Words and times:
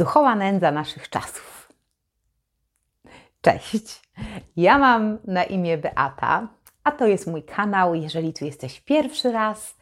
duchowa 0.00 0.36
nędza 0.36 0.70
naszych 0.70 1.08
czasów. 1.08 1.72
Cześć, 3.40 4.02
ja 4.56 4.78
mam 4.78 5.18
na 5.24 5.44
imię 5.44 5.78
Beata, 5.78 6.48
a 6.84 6.92
to 6.92 7.06
jest 7.06 7.26
mój 7.26 7.42
kanał. 7.42 7.94
Jeżeli 7.94 8.32
tu 8.32 8.44
jesteś 8.44 8.80
pierwszy 8.80 9.32
raz, 9.32 9.76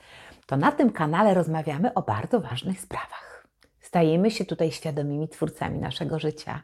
to 0.47 0.57
na 0.57 0.73
tym 0.73 0.93
kanale 0.93 1.35
rozmawiamy 1.35 1.95
o 1.95 2.03
bardzo 2.03 2.41
ważnych 2.41 2.81
sprawach. 2.81 3.49
Stajemy 3.81 4.31
się 4.31 4.45
tutaj 4.45 4.73
świadomymi 4.73 5.29
twórcami 5.29 5.79
naszego 5.79 6.19
życia. 6.19 6.63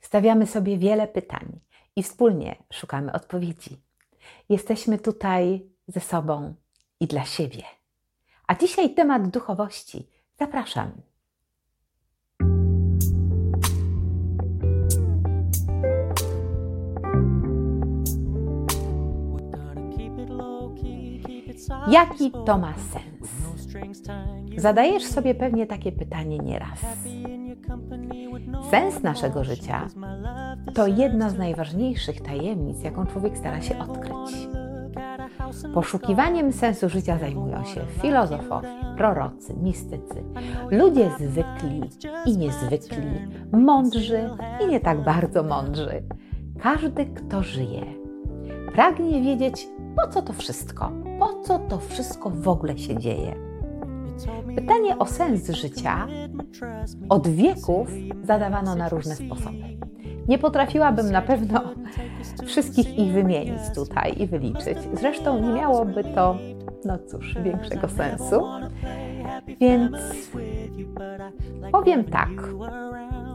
Stawiamy 0.00 0.46
sobie 0.46 0.78
wiele 0.78 1.08
pytań 1.08 1.60
i 1.96 2.02
wspólnie 2.02 2.56
szukamy 2.72 3.12
odpowiedzi. 3.12 3.82
Jesteśmy 4.48 4.98
tutaj 4.98 5.66
ze 5.88 6.00
sobą 6.00 6.54
i 7.00 7.06
dla 7.06 7.24
siebie. 7.24 7.62
A 8.46 8.54
dzisiaj 8.54 8.94
temat 8.94 9.28
duchowości. 9.28 10.08
Zapraszam. 10.38 11.11
Jaki 21.88 22.32
to 22.46 22.58
ma 22.58 22.74
sens? 22.74 23.32
Zadajesz 24.56 25.04
sobie 25.04 25.34
pewnie 25.34 25.66
takie 25.66 25.92
pytanie 25.92 26.38
nieraz. 26.38 26.78
Sens 28.70 29.02
naszego 29.02 29.44
życia 29.44 29.86
to 30.74 30.86
jedna 30.86 31.30
z 31.30 31.38
najważniejszych 31.38 32.20
tajemnic, 32.20 32.82
jaką 32.82 33.06
człowiek 33.06 33.38
stara 33.38 33.60
się 33.60 33.78
odkryć. 33.78 34.48
Poszukiwaniem 35.74 36.52
sensu 36.52 36.88
życia 36.88 37.18
zajmują 37.18 37.64
się 37.64 37.80
filozofowie, 38.02 38.68
prorocy, 38.96 39.54
mistycy, 39.54 40.24
ludzie 40.70 41.10
zwykli 41.18 41.82
i 42.26 42.36
niezwykli, 42.36 43.28
mądrzy 43.52 44.30
i 44.64 44.66
nie 44.66 44.80
tak 44.80 45.04
bardzo 45.04 45.42
mądrzy. 45.42 46.02
Każdy, 46.62 47.06
kto 47.06 47.42
żyje, 47.42 47.84
pragnie 48.74 49.22
wiedzieć, 49.22 49.68
po 49.96 50.08
co 50.08 50.22
to 50.22 50.32
wszystko, 50.32 50.92
po 51.22 51.42
co 51.42 51.58
to 51.58 51.78
wszystko 51.78 52.30
w 52.30 52.48
ogóle 52.48 52.78
się 52.78 52.98
dzieje. 52.98 53.34
Pytanie 54.56 54.98
o 54.98 55.06
sens 55.06 55.50
życia 55.50 56.06
od 57.08 57.28
wieków 57.28 57.88
zadawano 58.22 58.74
na 58.74 58.88
różne 58.88 59.14
sposoby. 59.14 59.56
Nie 60.28 60.38
potrafiłabym 60.38 61.12
na 61.12 61.22
pewno 61.22 61.60
wszystkich 62.46 62.98
ich 62.98 63.12
wymienić 63.12 63.60
tutaj 63.74 64.22
i 64.22 64.26
wyliczyć. 64.26 64.78
Zresztą 64.92 65.40
nie 65.40 65.52
miałoby 65.52 66.04
to, 66.04 66.36
no 66.84 66.98
cóż, 66.98 67.34
większego 67.42 67.88
sensu. 67.88 68.42
Więc 69.60 69.96
powiem 71.72 72.04
tak. 72.04 72.30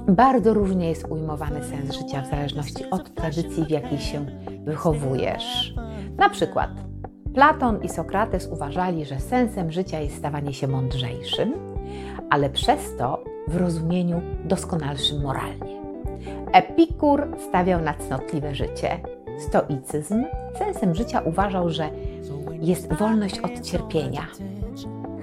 Bardzo 0.08 0.54
różnie 0.54 0.90
jest 0.90 1.08
ujmowany 1.10 1.64
sens 1.64 1.96
życia 1.96 2.22
w 2.22 2.30
zależności 2.30 2.90
od 2.92 3.14
tradycji, 3.14 3.66
w 3.66 3.70
jakiej 3.70 4.00
się 4.00 4.26
wychowujesz. 4.64 5.74
Na 6.18 6.30
przykład 6.30 6.87
Platon 7.38 7.84
i 7.84 7.90
Sokrates 7.90 8.48
uważali, 8.52 9.06
że 9.06 9.20
sensem 9.20 9.72
życia 9.72 10.00
jest 10.00 10.18
stawanie 10.18 10.54
się 10.54 10.68
mądrzejszym, 10.68 11.54
ale 12.30 12.50
przez 12.50 12.96
to 12.98 13.24
w 13.48 13.56
rozumieniu 13.56 14.22
doskonalszym 14.44 15.22
moralnie. 15.22 15.82
Epikur 16.54 17.28
stawiał 17.50 17.82
na 17.82 17.94
cnotliwe 17.94 18.56
życie. 18.56 19.00
Stoicyzm 19.40 20.24
sensem 20.60 20.96
życia 20.96 21.22
uważał, 21.22 21.70
że 21.70 21.90
jest 22.62 22.94
wolność 22.94 23.40
od 23.40 23.62
cierpienia. 23.62 24.28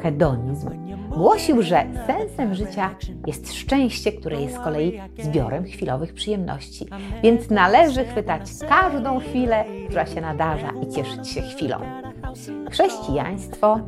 Hedonizm 0.03 0.84
głosił, 1.17 1.63
że 1.63 1.85
sensem 2.07 2.55
życia 2.55 2.95
jest 3.27 3.53
szczęście, 3.53 4.13
które 4.13 4.41
jest 4.41 4.55
z 4.55 4.59
kolei 4.59 5.01
zbiorem 5.19 5.65
chwilowych 5.65 6.15
przyjemności, 6.15 6.87
więc 7.23 7.51
należy 7.51 8.05
chwytać 8.05 8.43
każdą 8.69 9.21
chwilę, 9.21 9.65
która 9.87 10.07
się 10.07 10.21
nadarza 10.21 10.71
i 10.83 10.93
cieszyć 10.93 11.29
się 11.29 11.41
chwilą. 11.43 11.77
Chrześcijaństwo 12.71 13.81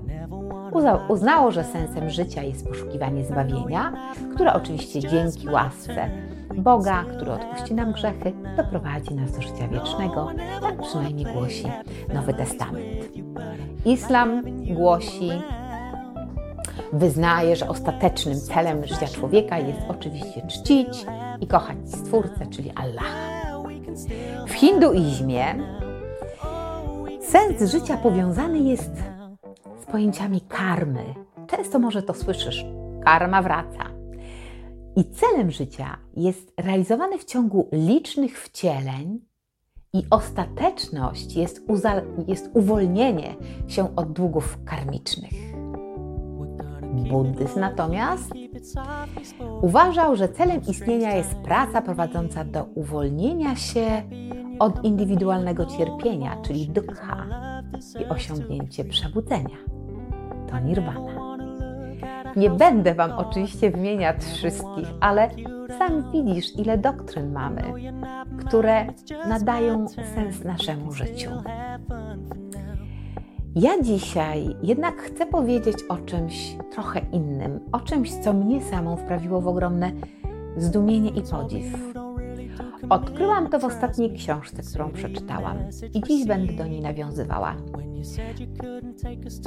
uznało, 1.09 1.51
że 1.51 1.65
sensem 1.65 2.11
życia 2.11 2.43
jest 2.43 2.69
poszukiwanie 2.69 3.25
zbawienia, 3.25 3.93
które 4.35 4.53
oczywiście 4.53 5.01
dzięki 5.01 5.49
łasce 5.49 6.11
Boga, 6.57 7.05
który 7.17 7.33
odpuści 7.33 7.75
nam 7.75 7.93
grzechy, 7.93 8.33
doprowadzi 8.57 9.15
nas 9.15 9.33
do 9.33 9.43
życia 9.43 9.69
wiecznego, 9.69 10.29
tak 10.61 10.83
przynajmniej 10.83 11.27
głosi 11.35 11.65
Nowy 12.15 12.35
Testament. 12.35 12.87
Islam 13.85 14.43
głosi, 14.75 15.31
wyznaje, 16.93 17.57
że 17.57 17.69
ostatecznym 17.69 18.41
celem 18.41 18.87
życia 18.87 19.07
człowieka 19.07 19.59
jest 19.59 19.79
oczywiście 19.89 20.47
czcić 20.47 21.07
i 21.41 21.47
kochać 21.47 21.77
Stwórcę, 21.85 22.47
czyli 22.51 22.71
Allaha. 22.71 23.37
W 24.47 24.53
hinduizmie 24.53 25.45
sens 27.21 27.73
życia 27.73 27.97
powiązany 27.97 28.59
jest 28.59 28.93
z 29.83 29.85
pojęciami 29.87 30.41
karmy. 30.41 31.05
Często 31.47 31.79
może 31.79 32.03
to 32.03 32.15
słyszysz. 32.15 32.67
Karma 33.05 33.43
wraca. 33.43 33.85
I 34.97 35.05
celem 35.05 35.51
życia 35.51 35.99
jest 36.17 36.53
realizowany 36.61 37.19
w 37.19 37.25
ciągu 37.25 37.69
licznych 37.73 38.43
wcieleń, 38.43 39.21
i 39.97 40.03
ostateczność 40.11 41.37
jest, 41.37 41.61
jest 42.29 42.51
uwolnienie 42.55 43.35
się 43.69 43.97
od 43.97 44.13
długów 44.13 44.59
karmicznych. 44.65 45.56
Buddyzm 46.97 47.61
natomiast 47.61 48.33
uważał, 49.63 50.17
że 50.17 50.29
celem 50.29 50.61
istnienia 50.69 51.15
jest 51.15 51.35
praca 51.35 51.83
prowadząca 51.83 52.45
do 52.45 52.65
uwolnienia 52.75 53.57
się 53.57 54.03
od 54.59 54.85
indywidualnego 54.85 55.67
cierpienia, 55.67 56.37
czyli 56.43 56.69
dukkha 56.69 57.27
i 58.01 58.05
osiągnięcie 58.05 58.85
przebudzenia. 58.85 59.57
To 60.51 60.59
nirvana. 60.59 61.37
Nie 62.37 62.51
będę 62.51 62.95
Wam 62.95 63.13
oczywiście 63.13 63.71
wymieniać 63.71 64.25
wszystkich, 64.25 64.89
ale 65.01 65.31
sam 65.79 66.13
widzisz, 66.13 66.57
ile 66.59 66.79
doktryn 66.79 67.33
mamy, 67.33 67.63
które 68.47 68.87
nadają 69.29 69.89
sens 69.89 70.45
naszemu 70.45 70.93
życiu. 70.93 71.31
Ja 73.57 73.83
dzisiaj 73.83 74.57
jednak 74.63 74.97
chcę 74.97 75.27
powiedzieć 75.27 75.77
o 75.89 75.97
czymś 75.97 76.57
trochę 76.73 77.01
innym, 77.13 77.61
o 77.73 77.81
czymś, 77.81 78.15
co 78.15 78.33
mnie 78.33 78.63
samą 78.63 78.97
wprawiło 78.97 79.41
w 79.41 79.49
ogromne 79.49 79.93
zdumienie 80.57 81.11
i 81.11 81.23
podziw. 81.23 81.65
Odkryłam 82.91 83.51
to 83.51 83.59
w 83.59 83.65
ostatniej 83.65 84.15
książce, 84.15 84.63
którą 84.63 84.91
przeczytałam 84.91 85.59
i 85.95 86.03
dziś 86.03 86.27
będę 86.27 86.53
do 86.53 86.67
niej 86.67 86.81
nawiązywała. 86.81 87.57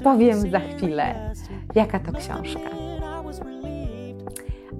Powiem 0.03 0.51
za 0.51 0.59
chwilę, 0.59 1.33
jaka 1.75 1.99
to 1.99 2.11
książka. 2.11 2.69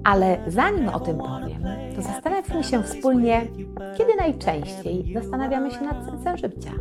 Ale 0.04 0.38
zanim 0.46 0.88
o 0.88 1.00
tym 1.00 1.18
powiem, 1.18 1.62
to 1.96 2.02
zastanówmy 2.02 2.64
się 2.64 2.82
wspólnie, 2.82 3.46
kiedy 3.98 4.16
najczęściej 4.18 5.14
zastanawiamy 5.14 5.70
się 5.70 5.80
nad 5.80 6.04
sensem 6.04 6.36
życia. 6.36 6.72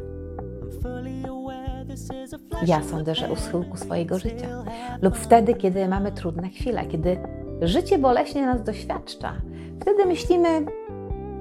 Ja 2.65 2.83
sądzę, 2.83 3.15
że 3.15 3.31
u 3.31 3.35
schyłku 3.35 3.77
swojego 3.77 4.19
życia 4.19 4.63
lub 5.01 5.15
wtedy, 5.17 5.53
kiedy 5.53 5.87
mamy 5.87 6.11
trudne 6.11 6.49
chwile, 6.49 6.85
kiedy 6.85 7.17
życie 7.61 7.97
boleśnie 7.97 8.45
nas 8.45 8.63
doświadcza. 8.63 9.33
Wtedy 9.81 10.05
myślimy, 10.05 10.65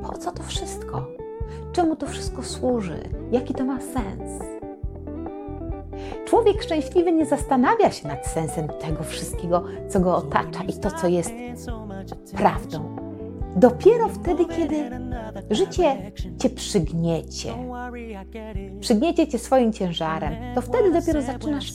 po 0.03 0.19
co 0.19 0.33
to 0.33 0.43
wszystko? 0.43 1.07
Czemu 1.73 1.97
to 1.97 2.07
wszystko 2.07 2.43
służy? 2.43 3.01
Jaki 3.33 3.55
to 3.55 3.65
ma 3.65 3.81
sens? 3.81 4.43
Człowiek 6.27 6.63
szczęśliwy 6.63 7.13
nie 7.13 7.27
zastanawia 7.27 7.91
się 7.91 8.09
nad 8.09 8.27
sensem 8.27 8.69
tego 8.69 9.03
wszystkiego, 9.05 9.65
co 9.89 10.01
go 10.01 10.17
otacza 10.17 10.65
i 10.65 10.73
to, 10.73 10.91
co 10.91 11.09
jest 11.09 11.33
prawdą. 12.37 13.08
Dopiero 13.59 14.09
wtedy, 14.09 14.45
kiedy 14.45 14.91
życie 15.51 16.13
cię 16.39 16.51
przygniecie, 16.51 17.53
przygniecie 18.81 19.29
cię 19.29 19.39
swoim 19.39 19.73
ciężarem, 19.73 20.35
to 20.55 20.61
wtedy 20.61 20.93
dopiero 20.93 21.23
zaczynasz 21.23 21.73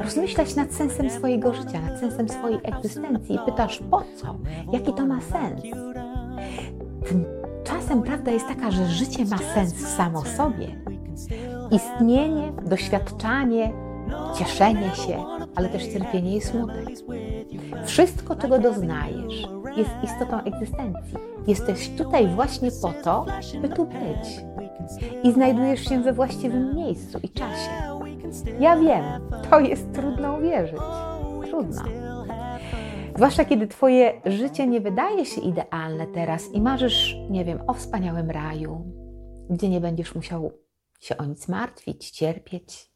rozmyślać 0.00 0.54
nad 0.54 0.72
sensem 0.74 1.10
swojego 1.10 1.54
życia, 1.54 1.80
nad 1.80 2.00
sensem 2.00 2.28
swojej 2.28 2.58
egzystencji 2.62 3.34
i 3.34 3.38
pytasz 3.46 3.80
po 3.90 4.02
co, 4.16 4.36
jaki 4.72 4.92
to 4.92 5.06
ma 5.06 5.20
sens. 5.20 5.62
Tymczasem 7.08 8.02
prawda 8.02 8.30
jest 8.30 8.48
taka, 8.48 8.70
że 8.70 8.86
życie 8.86 9.24
ma 9.24 9.38
sens 9.38 9.74
samo 9.96 10.24
sobie. 10.24 10.66
Istnienie, 11.70 12.52
doświadczanie, 12.66 13.72
cieszenie 14.38 14.90
się, 14.94 15.24
ale 15.54 15.68
też 15.68 15.86
cierpienie 15.86 16.36
i 16.36 16.40
smutek. 16.40 16.86
Wszystko, 17.86 18.36
czego 18.36 18.58
doznajesz, 18.58 19.48
jest 19.76 19.90
istotą 20.02 20.40
egzystencji. 20.44 21.16
Jesteś 21.46 21.90
tutaj 21.98 22.28
właśnie 22.28 22.70
po 22.82 22.92
to, 23.04 23.26
by 23.62 23.68
tu 23.68 23.86
być. 23.86 24.40
I 25.22 25.32
znajdujesz 25.32 25.84
się 25.84 26.02
we 26.02 26.12
właściwym 26.12 26.76
miejscu 26.76 27.18
i 27.22 27.28
czasie. 27.28 27.70
Ja 28.60 28.76
wiem, 28.76 29.04
to 29.50 29.60
jest 29.60 29.92
trudno 29.92 30.36
uwierzyć. 30.36 30.80
Trudno. 31.44 31.82
Zwłaszcza 33.16 33.44
kiedy 33.44 33.66
Twoje 33.66 34.20
życie 34.26 34.66
nie 34.66 34.80
wydaje 34.80 35.26
się 35.26 35.40
idealne 35.40 36.06
teraz 36.06 36.52
i 36.52 36.60
marzysz, 36.60 37.16
nie 37.30 37.44
wiem, 37.44 37.58
o 37.66 37.74
wspaniałym 37.74 38.30
raju, 38.30 38.84
gdzie 39.50 39.68
nie 39.68 39.80
będziesz 39.80 40.14
musiał 40.14 40.52
się 41.00 41.16
o 41.16 41.24
nic 41.24 41.48
martwić, 41.48 42.10
cierpieć. 42.10 42.90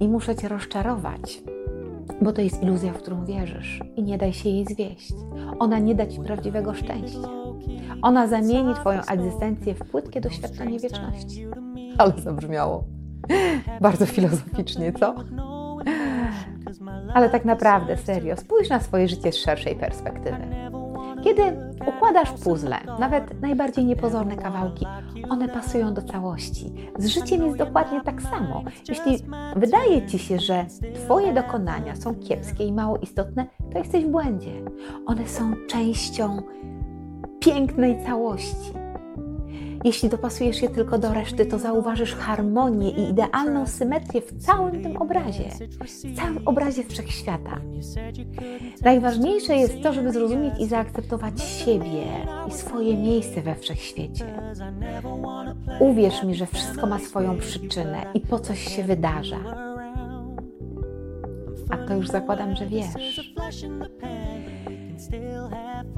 I 0.00 0.08
muszę 0.08 0.36
Cię 0.36 0.48
rozczarować, 0.48 1.42
bo 2.20 2.32
to 2.32 2.40
jest 2.40 2.62
iluzja, 2.62 2.92
w 2.92 2.98
którą 2.98 3.24
wierzysz 3.24 3.80
i 3.96 4.02
nie 4.02 4.18
daj 4.18 4.32
się 4.32 4.48
jej 4.48 4.64
zwieść. 4.64 5.12
Ona 5.58 5.78
nie 5.78 5.94
da 5.94 6.06
Ci 6.06 6.20
prawdziwego 6.20 6.74
szczęścia. 6.74 7.28
Ona 8.02 8.26
zamieni 8.26 8.74
Twoją 8.74 9.00
egzystencję 9.00 9.74
w 9.74 9.78
płytkie 9.90 10.20
doświadczenie 10.20 10.78
wieczności. 10.78 11.46
Ale 11.98 12.12
zabrzmiało 12.12 12.84
bardzo 13.80 14.06
filozoficznie, 14.06 14.92
co? 14.92 15.14
Ale 17.14 17.30
tak 17.30 17.44
naprawdę, 17.44 17.96
serio, 17.96 18.36
spójrz 18.36 18.68
na 18.68 18.80
swoje 18.80 19.08
życie 19.08 19.32
z 19.32 19.36
szerszej 19.36 19.76
perspektywy. 19.76 20.36
Kiedy 21.22 21.42
układasz 21.86 22.32
puzzle, 22.44 22.76
nawet 22.98 23.40
najbardziej 23.40 23.84
niepozorne 23.84 24.36
kawałki, 24.36 24.86
one 25.30 25.48
pasują 25.48 25.94
do 25.94 26.02
całości. 26.02 26.72
Z 26.98 27.06
życiem 27.06 27.46
jest 27.46 27.58
dokładnie 27.58 28.00
tak 28.00 28.22
samo. 28.22 28.62
Jeśli 28.88 29.18
wydaje 29.56 30.06
ci 30.06 30.18
się, 30.18 30.38
że 30.38 30.66
Twoje 30.94 31.32
dokonania 31.32 31.96
są 31.96 32.14
kiepskie 32.14 32.64
i 32.64 32.72
mało 32.72 32.98
istotne, 32.98 33.46
to 33.72 33.78
jesteś 33.78 34.04
w 34.04 34.08
błędzie. 34.08 34.50
One 35.06 35.28
są 35.28 35.52
częścią 35.68 36.42
pięknej 37.40 38.04
całości. 38.06 38.81
Jeśli 39.84 40.08
dopasujesz 40.08 40.62
je 40.62 40.68
tylko 40.68 40.98
do 40.98 41.14
reszty, 41.14 41.46
to 41.46 41.58
zauważysz 41.58 42.14
harmonię 42.14 42.90
i 42.90 43.10
idealną 43.10 43.66
symetrię 43.66 44.20
w 44.22 44.46
całym 44.46 44.82
tym 44.82 44.96
obrazie, 44.96 45.44
w 45.80 46.16
całym 46.16 46.48
obrazie 46.48 46.84
wszechświata. 46.84 47.60
Najważniejsze 48.84 49.56
jest 49.56 49.82
to, 49.82 49.92
żeby 49.92 50.12
zrozumieć 50.12 50.54
i 50.60 50.66
zaakceptować 50.66 51.42
siebie 51.42 52.04
i 52.48 52.52
swoje 52.52 52.96
miejsce 52.96 53.42
we 53.42 53.54
wszechświecie. 53.54 54.24
Uwierz 55.80 56.22
mi, 56.22 56.34
że 56.34 56.46
wszystko 56.46 56.86
ma 56.86 56.98
swoją 56.98 57.38
przyczynę 57.38 58.02
i 58.14 58.20
po 58.20 58.38
coś 58.38 58.76
się 58.76 58.84
wydarza. 58.84 59.38
A 61.70 61.76
to 61.76 61.94
już 61.94 62.08
zakładam, 62.08 62.56
że 62.56 62.66
wiesz. 62.66 62.86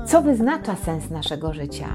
Co 0.07 0.23
wyznacza 0.23 0.77
sens 0.77 1.11
naszego 1.11 1.53
życia? 1.53 1.89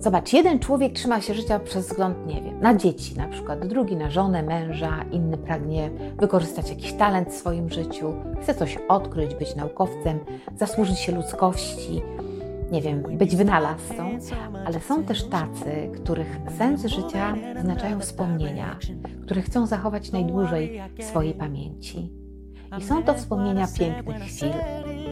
Zobacz, 0.00 0.32
jeden 0.32 0.58
człowiek 0.58 0.92
trzyma 0.92 1.20
się 1.20 1.34
życia 1.34 1.58
przez 1.58 1.86
wzgląd, 1.86 2.26
nie 2.26 2.42
wiem, 2.42 2.60
na 2.60 2.74
dzieci 2.74 3.16
na 3.16 3.28
przykład, 3.28 3.66
drugi 3.66 3.96
na 3.96 4.10
żonę, 4.10 4.42
męża, 4.42 5.04
inny 5.12 5.36
pragnie 5.38 5.90
wykorzystać 6.18 6.70
jakiś 6.70 6.92
talent 6.92 7.28
w 7.28 7.34
swoim 7.34 7.70
życiu, 7.70 8.14
chce 8.42 8.54
coś 8.54 8.78
odkryć, 8.88 9.34
być 9.34 9.56
naukowcem, 9.56 10.18
zasłużyć 10.56 10.98
się 10.98 11.12
ludzkości, 11.12 12.02
nie 12.70 12.82
wiem, 12.82 13.02
być 13.02 13.36
wynalazcą, 13.36 14.18
ale 14.66 14.80
są 14.80 15.04
też 15.04 15.24
tacy, 15.24 15.90
których 15.94 16.40
sens 16.58 16.84
życia 16.84 17.34
wyznaczają 17.54 18.00
wspomnienia, 18.00 18.78
które 19.22 19.42
chcą 19.42 19.66
zachować 19.66 20.12
najdłużej 20.12 20.80
w 20.98 21.04
swojej 21.04 21.34
pamięci. 21.34 22.12
I 22.78 22.82
są 22.82 23.02
to 23.02 23.14
wspomnienia 23.14 23.66
pięknych 23.78 24.22
chwil, 24.22 24.52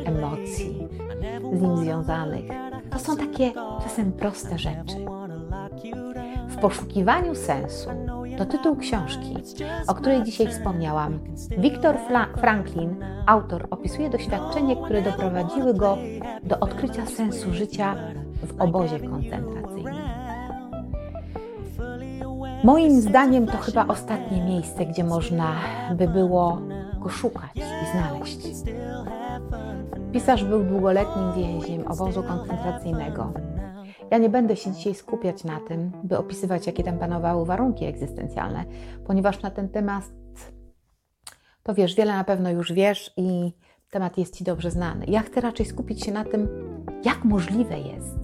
emocji 0.04 0.88
z 1.52 1.60
nim 1.62 1.76
związanych, 1.76 2.67
to 2.98 3.04
są 3.04 3.16
takie 3.16 3.52
czasem 3.82 4.12
proste 4.12 4.58
rzeczy. 4.58 4.96
W 6.48 6.56
poszukiwaniu 6.60 7.34
sensu 7.34 7.90
to 8.38 8.46
tytuł 8.46 8.76
książki, 8.76 9.36
o 9.86 9.94
której 9.94 10.22
dzisiaj 10.22 10.46
wspomniałam. 10.46 11.18
Viktor 11.58 11.96
Franklin, 12.36 12.96
autor, 13.26 13.66
opisuje 13.70 14.10
doświadczenie, 14.10 14.76
które 14.76 15.02
doprowadziły 15.02 15.74
go 15.74 15.98
do 16.42 16.60
odkrycia 16.60 17.06
sensu 17.06 17.52
życia 17.52 17.96
w 18.42 18.60
obozie 18.60 19.00
koncentracyjnym. 19.00 19.94
Moim 22.64 23.00
zdaniem 23.00 23.46
to 23.46 23.56
chyba 23.56 23.86
ostatnie 23.86 24.44
miejsce, 24.44 24.86
gdzie 24.86 25.04
można 25.04 25.52
by 25.94 26.08
było 26.08 26.58
go 27.00 27.08
szukać 27.08 27.56
i 27.56 27.92
znaleźć. 27.92 28.38
Pisarz 30.18 30.44
był 30.44 30.64
długoletnim 30.64 31.32
więźniem 31.32 31.86
obozu 31.86 32.22
koncentracyjnego. 32.22 33.32
Ja 34.10 34.18
nie 34.18 34.28
będę 34.28 34.56
się 34.56 34.72
dzisiaj 34.72 34.94
skupiać 34.94 35.44
na 35.44 35.60
tym, 35.60 35.92
by 36.04 36.18
opisywać, 36.18 36.66
jakie 36.66 36.84
tam 36.84 36.98
panowały 36.98 37.46
warunki 37.46 37.84
egzystencjalne, 37.84 38.64
ponieważ 39.06 39.42
na 39.42 39.50
ten 39.50 39.68
temat, 39.68 40.04
to 41.62 41.74
wiesz, 41.74 41.94
wiele 41.94 42.12
na 42.12 42.24
pewno 42.24 42.50
już 42.50 42.72
wiesz 42.72 43.12
i 43.16 43.52
temat 43.90 44.18
jest 44.18 44.36
Ci 44.36 44.44
dobrze 44.44 44.70
znany. 44.70 45.04
Ja 45.08 45.20
chcę 45.20 45.40
raczej 45.40 45.66
skupić 45.66 46.04
się 46.04 46.12
na 46.12 46.24
tym, 46.24 46.48
jak 47.04 47.24
możliwe 47.24 47.78
jest, 47.78 48.18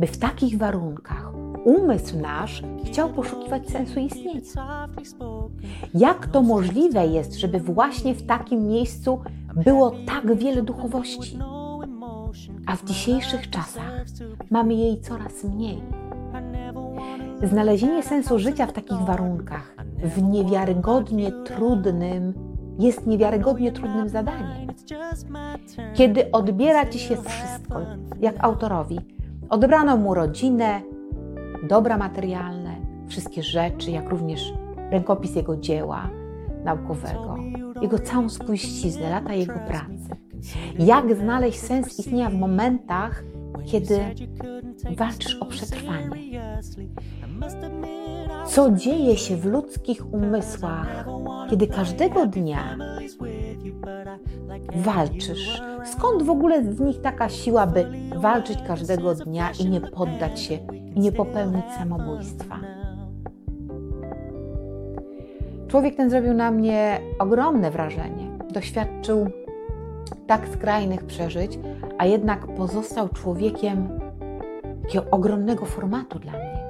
by 0.00 0.06
w 0.06 0.18
takich 0.18 0.58
warunkach 0.58 1.32
umysł 1.64 2.18
nasz 2.18 2.62
chciał 2.84 3.08
poszukiwać 3.08 3.70
sensu 3.70 4.00
istnienia. 4.00 4.40
Jak 5.94 6.26
to 6.26 6.42
możliwe 6.42 7.06
jest, 7.06 7.34
żeby 7.34 7.60
właśnie 7.60 8.14
w 8.14 8.26
takim 8.26 8.68
miejscu 8.68 9.20
było 9.54 9.92
tak 10.06 10.34
wiele 10.34 10.62
duchowości, 10.62 11.38
a 12.66 12.76
w 12.76 12.84
dzisiejszych 12.84 13.50
czasach 13.50 14.04
mamy 14.50 14.74
jej 14.74 15.00
coraz 15.00 15.44
mniej? 15.44 15.82
Znalezienie 17.42 18.02
sensu 18.02 18.38
życia 18.38 18.66
w 18.66 18.72
takich 18.72 18.98
warunkach, 18.98 19.74
w 20.02 20.22
niewiarygodnie 20.22 21.32
trudnym, 21.32 22.34
jest 22.78 23.06
niewiarygodnie 23.06 23.72
trudnym 23.72 24.08
zadaniem. 24.08 24.68
Kiedy 25.94 26.30
odbiera 26.30 26.86
ci 26.86 26.98
się 26.98 27.16
wszystko, 27.16 27.80
jak 28.20 28.44
autorowi, 28.44 28.98
odebrano 29.48 29.96
mu 29.96 30.14
rodzinę, 30.14 30.80
dobra 31.68 31.98
materialne, 31.98 32.76
wszystkie 33.08 33.42
rzeczy, 33.42 33.90
jak 33.90 34.08
również 34.08 34.52
rękopis 34.90 35.36
jego 35.36 35.56
dzieła 35.56 36.10
naukowego, 36.64 37.36
jego 37.82 37.98
całą 37.98 38.28
spuściznę, 38.28 39.10
lata 39.10 39.34
jego 39.34 39.54
pracy. 39.54 40.08
Jak 40.78 41.16
znaleźć 41.16 41.58
sens 41.58 41.98
istnienia 41.98 42.30
w 42.30 42.34
momentach, 42.34 43.24
kiedy 43.66 44.00
walczysz 44.96 45.36
o 45.40 45.46
przetrwanie? 45.46 46.42
Co 48.46 48.70
dzieje 48.70 49.16
się 49.16 49.36
w 49.36 49.44
ludzkich 49.44 50.14
umysłach, 50.14 51.06
kiedy 51.50 51.66
każdego 51.66 52.26
dnia 52.26 52.76
walczysz? 54.76 55.62
Skąd 55.84 56.22
w 56.22 56.30
ogóle 56.30 56.62
w 56.62 56.80
nich 56.80 57.00
taka 57.00 57.28
siła, 57.28 57.66
by 57.66 57.86
walczyć 58.16 58.58
każdego 58.66 59.14
dnia 59.14 59.50
i 59.60 59.68
nie 59.68 59.80
poddać 59.80 60.40
się 60.40 60.58
i 60.94 61.00
nie 61.00 61.12
popełnić 61.12 61.64
samobójstwa? 61.78 62.81
Człowiek 65.72 65.96
ten 65.96 66.10
zrobił 66.10 66.34
na 66.34 66.50
mnie 66.50 67.00
ogromne 67.18 67.70
wrażenie. 67.70 68.30
Doświadczył 68.50 69.26
tak 70.26 70.48
skrajnych 70.48 71.04
przeżyć, 71.04 71.58
a 71.98 72.06
jednak 72.06 72.46
pozostał 72.46 73.08
człowiekiem 73.08 73.88
takiego 74.82 75.10
ogromnego 75.10 75.66
formatu 75.66 76.18
dla 76.18 76.32
mnie, 76.32 76.64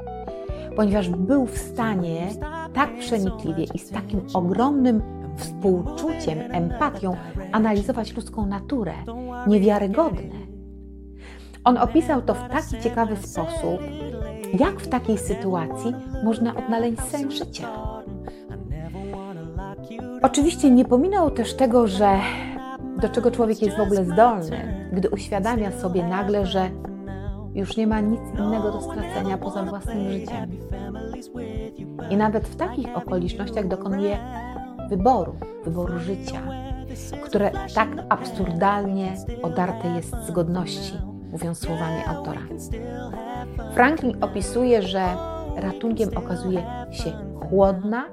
ponieważ 0.76 1.08
był 1.08 1.46
w 1.46 1.58
stanie 1.58 2.28
tak 2.74 2.98
przenikliwie 2.98 3.64
i 3.74 3.78
z 3.78 3.90
takim 3.90 4.20
ogromnym 4.34 5.02
współczuciem, 5.36 6.38
empatią 6.50 7.16
analizować 7.52 8.16
ludzką 8.16 8.46
naturę. 8.46 8.94
Niewiarygodne. 9.46 10.36
On 11.64 11.78
opisał 11.78 12.22
to 12.22 12.34
w 12.34 12.48
taki 12.48 12.82
ciekawy 12.82 13.16
sposób, 13.16 13.80
jak 14.58 14.80
w 14.80 14.88
takiej 14.88 15.18
sytuacji 15.18 15.92
można 16.24 16.54
odnaleźć 16.56 17.00
sens 17.00 17.34
życia. 17.34 18.01
Oczywiście 20.22 20.70
nie 20.70 20.84
pominął 20.84 21.30
też 21.30 21.54
tego, 21.54 21.86
że 21.86 22.18
do 23.00 23.08
czego 23.08 23.30
człowiek 23.30 23.62
jest 23.62 23.76
w 23.76 23.80
ogóle 23.80 24.04
zdolny, 24.04 24.88
gdy 24.92 25.10
uświadamia 25.10 25.70
sobie 25.70 26.04
nagle, 26.04 26.46
że 26.46 26.70
już 27.54 27.76
nie 27.76 27.86
ma 27.86 28.00
nic 28.00 28.20
innego 28.38 28.72
do 28.72 28.80
stracenia 28.80 29.38
poza 29.38 29.62
własnym 29.62 30.10
życiem. 30.10 30.50
I 32.10 32.16
nawet 32.16 32.48
w 32.48 32.56
takich 32.56 32.96
okolicznościach 32.96 33.68
dokonuje 33.68 34.18
wyboru, 34.88 35.36
wyboru 35.64 35.98
życia, 35.98 36.40
które 37.24 37.50
tak 37.74 37.88
absurdalnie 38.08 39.14
odarte 39.42 39.88
jest 39.88 40.14
z 40.26 40.30
godności, 40.30 40.94
mówiąc 41.32 41.58
słowami 41.58 42.02
autora. 42.06 42.42
Franklin 43.74 44.24
opisuje, 44.24 44.82
że 44.82 45.04
ratunkiem 45.56 46.10
okazuje 46.16 46.62
się 46.90 47.12
chłodna, 47.48 48.04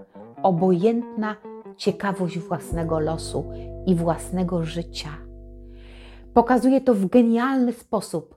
obojętna 0.43 1.35
ciekawość 1.79 2.39
własnego 2.39 2.99
losu 2.99 3.45
i 3.85 3.95
własnego 3.95 4.63
życia. 4.63 5.09
Pokazuje 6.33 6.81
to 6.81 6.93
w 6.93 7.05
genialny 7.05 7.73
sposób, 7.73 8.35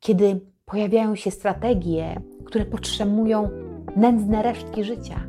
kiedy 0.00 0.40
pojawiają 0.64 1.16
się 1.16 1.30
strategie, 1.30 2.20
które 2.44 2.64
podtrzymują 2.64 3.50
nędzne 3.96 4.42
resztki 4.42 4.84
życia. 4.84 5.20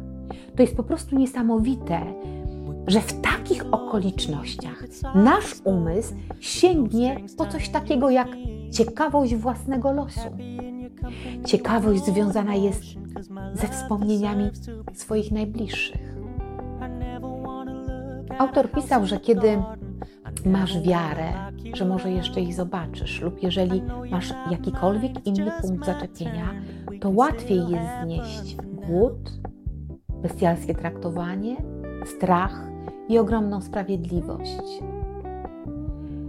To 0.55 0.61
jest 0.61 0.75
po 0.75 0.83
prostu 0.83 1.17
niesamowite, 1.17 2.01
że 2.87 3.01
w 3.01 3.21
takich 3.21 3.65
okolicznościach 3.73 4.83
nasz 5.15 5.53
umysł 5.63 6.13
sięgnie 6.39 7.17
po 7.37 7.45
coś 7.45 7.69
takiego 7.69 8.09
jak 8.09 8.27
ciekawość 8.71 9.35
własnego 9.35 9.91
losu. 9.91 10.29
Ciekawość 11.45 12.05
związana 12.05 12.55
jest 12.55 12.83
ze 13.53 13.67
wspomnieniami 13.67 14.49
swoich 14.93 15.31
najbliższych. 15.31 16.16
Autor 18.37 18.71
pisał, 18.71 19.05
że 19.05 19.19
kiedy 19.19 19.61
masz 20.45 20.81
wiarę, 20.81 21.33
że 21.73 21.85
może 21.85 22.11
jeszcze 22.11 22.41
ich 22.41 22.53
zobaczysz, 22.53 23.21
lub 23.21 23.43
jeżeli 23.43 23.81
masz 24.11 24.33
jakikolwiek 24.51 25.27
inny 25.27 25.51
punkt 25.61 25.85
zaczepienia, 25.85 26.53
to 27.01 27.09
łatwiej 27.09 27.59
jest 27.59 27.89
znieść 28.03 28.55
głód, 28.55 29.31
bestialskie 30.09 30.75
traktowanie, 30.75 31.55
strach 32.05 32.63
i 33.09 33.17
ogromną 33.17 33.61
sprawiedliwość. 33.61 34.79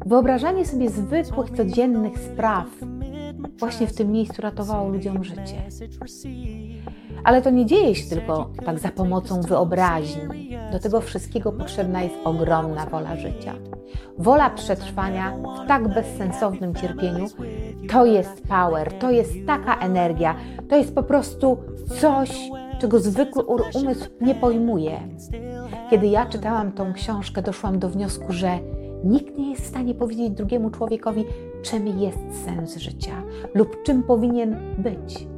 Wyobrażanie 0.07 0.67
sobie 0.67 0.91
zwykłych, 0.91 1.51
codziennych 1.51 2.19
spraw 2.19 2.67
właśnie 3.59 3.87
w 3.87 3.95
tym 3.95 4.13
miejscu 4.13 4.43
ratowało 4.43 4.89
ludziom 4.89 5.25
życie. 5.25 5.63
Ale 7.25 7.43
to 7.43 7.51
nie 7.51 7.67
dzieje 7.67 7.95
się 7.95 8.09
tylko 8.09 8.51
tak 8.67 8.79
za 8.79 8.89
pomocą 8.89 9.41
wyobraźni. 9.41 10.49
Do 10.73 10.79
tego 10.79 11.01
wszystkiego 11.01 11.53
potrzebna 11.53 12.03
jest 12.03 12.15
ogromna 12.25 12.87
wola 12.87 13.17
życia. 13.17 13.55
Wola 14.19 14.51
przetrwania 14.51 15.33
w 15.65 15.69
tak 15.69 15.89
bezsensownym 15.95 16.75
cierpieniu 16.75 17.27
to 17.91 18.07
jest 18.07 18.43
power, 18.49 18.93
to 18.93 19.11
jest 19.11 19.33
taka 19.47 19.79
energia, 19.79 20.35
to 20.69 20.77
jest 20.77 20.95
po 20.95 21.03
prostu 21.03 21.59
coś, 22.01 22.51
czego 22.79 23.01
zwykły 23.01 23.45
umysł 23.75 24.09
nie 24.21 24.35
pojmuje. 24.35 25.01
Kiedy 25.91 26.07
ja 26.07 26.27
czytałam 26.27 26.73
tą 26.73 26.93
książkę, 26.93 27.43
doszłam 27.43 27.79
do 27.79 27.89
wniosku, 27.89 28.33
że 28.33 28.59
nikt 29.05 29.39
nie 29.39 29.51
jest 29.51 29.63
w 29.63 29.67
stanie 29.67 29.95
powiedzieć 29.95 30.31
drugiemu 30.31 30.71
człowiekowi, 30.71 31.25
czym 31.63 32.01
jest 32.01 32.45
sens 32.45 32.77
życia 32.77 33.23
lub 33.55 33.83
czym 33.83 34.03
powinien 34.03 34.57
być. 34.79 35.38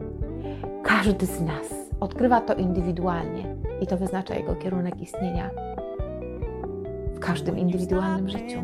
Każdy 1.04 1.26
z 1.26 1.40
nas 1.40 1.90
odkrywa 2.00 2.40
to 2.40 2.54
indywidualnie 2.54 3.56
i 3.80 3.86
to 3.86 3.96
wyznacza 3.96 4.34
jego 4.34 4.54
kierunek 4.54 5.00
istnienia 5.00 5.50
w 7.14 7.18
każdym 7.18 7.58
indywidualnym 7.58 8.28
życiu. 8.28 8.62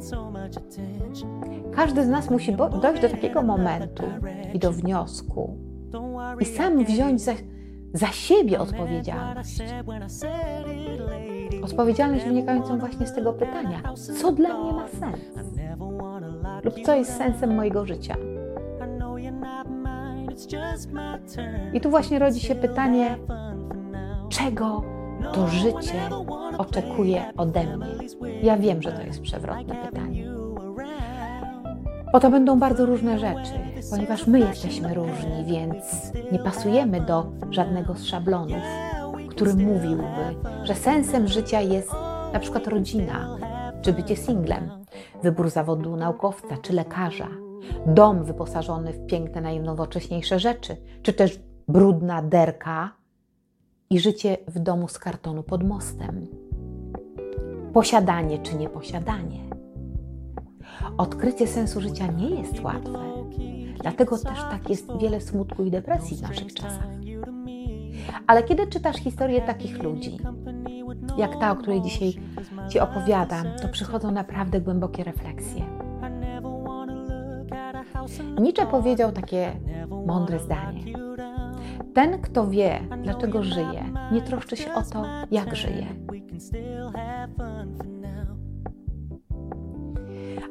Każdy 1.72 2.04
z 2.04 2.08
nas 2.08 2.30
musi 2.30 2.56
dojść 2.82 3.02
do 3.02 3.08
takiego 3.08 3.42
momentu 3.42 4.02
i 4.54 4.58
do 4.58 4.72
wniosku 4.72 5.58
i 6.40 6.44
sam 6.44 6.84
wziąć 6.84 7.20
za, 7.20 7.32
za 7.94 8.06
siebie 8.06 8.58
odpowiedzialność. 8.58 9.62
Odpowiedzialność 11.62 12.24
wynikającą 12.24 12.78
właśnie 12.78 13.06
z 13.06 13.14
tego 13.14 13.32
pytania, 13.32 13.82
co 14.20 14.32
dla 14.32 14.58
mnie 14.58 14.72
ma 14.72 14.88
sens? 14.88 15.20
Lub 16.64 16.74
co 16.84 16.94
jest 16.94 17.16
sensem 17.16 17.54
mojego 17.54 17.86
życia? 17.86 18.16
I 21.72 21.80
tu 21.80 21.90
właśnie 21.90 22.18
rodzi 22.18 22.40
się 22.40 22.54
pytanie, 22.54 23.18
czego 24.28 24.82
to 25.32 25.48
życie 25.48 26.10
oczekuje 26.58 27.32
ode 27.36 27.76
mnie? 27.76 27.86
Ja 28.42 28.56
wiem, 28.56 28.82
że 28.82 28.92
to 28.92 29.02
jest 29.02 29.22
przewrotne 29.22 29.74
pytanie. 29.74 30.24
Bo 32.12 32.20
to 32.20 32.30
będą 32.30 32.58
bardzo 32.58 32.86
różne 32.86 33.18
rzeczy, 33.18 33.52
ponieważ 33.90 34.26
my 34.26 34.38
jesteśmy 34.38 34.94
różni, 34.94 35.44
więc 35.46 36.12
nie 36.32 36.38
pasujemy 36.38 37.00
do 37.00 37.26
żadnego 37.50 37.94
z 37.94 38.04
szablonów, 38.04 38.62
który 39.30 39.54
mówiłby, 39.54 40.04
że 40.64 40.74
sensem 40.74 41.28
życia 41.28 41.60
jest 41.60 41.92
na 42.32 42.38
przykład 42.40 42.66
rodzina, 42.66 43.38
czy 43.82 43.92
bycie 43.92 44.16
singlem, 44.16 44.70
wybór 45.22 45.50
zawodu 45.50 45.96
naukowca 45.96 46.56
czy 46.62 46.72
lekarza, 46.72 47.28
dom 47.86 48.24
wyposażony 48.24 48.92
w 48.92 49.06
piękne, 49.06 49.40
najnowocześniejsze 49.40 50.38
rzeczy, 50.38 50.76
czy 51.02 51.12
też 51.12 51.40
brudna 51.68 52.22
derka 52.22 52.92
i 53.90 54.00
życie 54.00 54.36
w 54.48 54.58
domu 54.58 54.88
z 54.88 54.98
kartonu 54.98 55.42
pod 55.42 55.64
mostem. 55.64 56.26
Posiadanie 57.72 58.38
czy 58.38 58.56
nieposiadanie. 58.56 59.40
Odkrycie 60.98 61.46
sensu 61.46 61.80
życia 61.80 62.06
nie 62.06 62.30
jest 62.30 62.60
łatwe. 62.60 62.98
Dlatego 63.82 64.18
też 64.18 64.38
tak 64.38 64.70
jest 64.70 64.86
wiele 65.00 65.20
smutku 65.20 65.64
i 65.64 65.70
depresji 65.70 66.16
w 66.16 66.22
naszych 66.22 66.54
czasach. 66.54 66.88
Ale 68.26 68.42
kiedy 68.42 68.66
czytasz 68.66 68.96
historię 68.96 69.40
takich 69.40 69.82
ludzi, 69.82 70.18
jak 71.18 71.40
ta, 71.40 71.50
o 71.52 71.56
której 71.56 71.82
dzisiaj 71.82 72.14
Ci 72.68 72.80
opowiadam, 72.80 73.46
to 73.62 73.68
przychodzą 73.68 74.10
naprawdę 74.10 74.60
głębokie 74.60 75.04
refleksje. 75.04 75.75
Nietzsche 78.40 78.66
powiedział 78.66 79.12
takie 79.12 79.52
mądre 80.06 80.38
zdanie. 80.38 80.82
Ten, 81.94 82.20
kto 82.22 82.46
wie, 82.46 82.80
dlaczego 83.02 83.42
żyje, 83.42 83.84
nie 84.12 84.22
troszczy 84.22 84.56
się 84.56 84.74
o 84.74 84.82
to, 84.82 85.04
jak 85.30 85.56
żyje. 85.56 85.86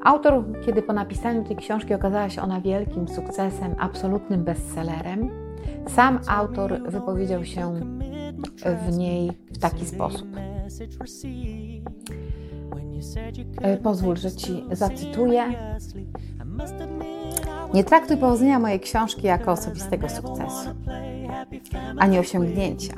Autor, 0.04 0.44
kiedy 0.66 0.82
po 0.82 0.94
napisaniu 0.94 1.44
tej 1.44 1.56
książki 1.56 1.94
okazała 1.94 2.30
się 2.30 2.42
ona 2.42 2.62
wielkim 2.62 3.08
sukcesem, 3.08 3.76
absolutnym 3.80 4.44
bestsellerem, 4.44 5.30
sam 5.88 6.20
autor 6.28 6.82
wypowiedział 6.92 7.46
się 7.46 7.74
w 8.88 8.98
niej 8.98 9.32
w 9.54 9.58
taki 9.58 9.86
sposób. 9.86 10.28
E, 13.62 13.78
pozwól, 13.78 14.18
że 14.18 14.32
Ci 14.32 14.64
zacytuję. 14.72 15.44
Nie 17.76 17.84
traktuj 17.84 18.18
powodzenia 18.18 18.60
mojej 18.60 18.80
książki 18.80 19.28
jako 19.28 19.52
osobistego 19.52 20.10
sukcesu, 20.10 20.70
ani 21.98 22.20
osiągnięcia, 22.20 22.94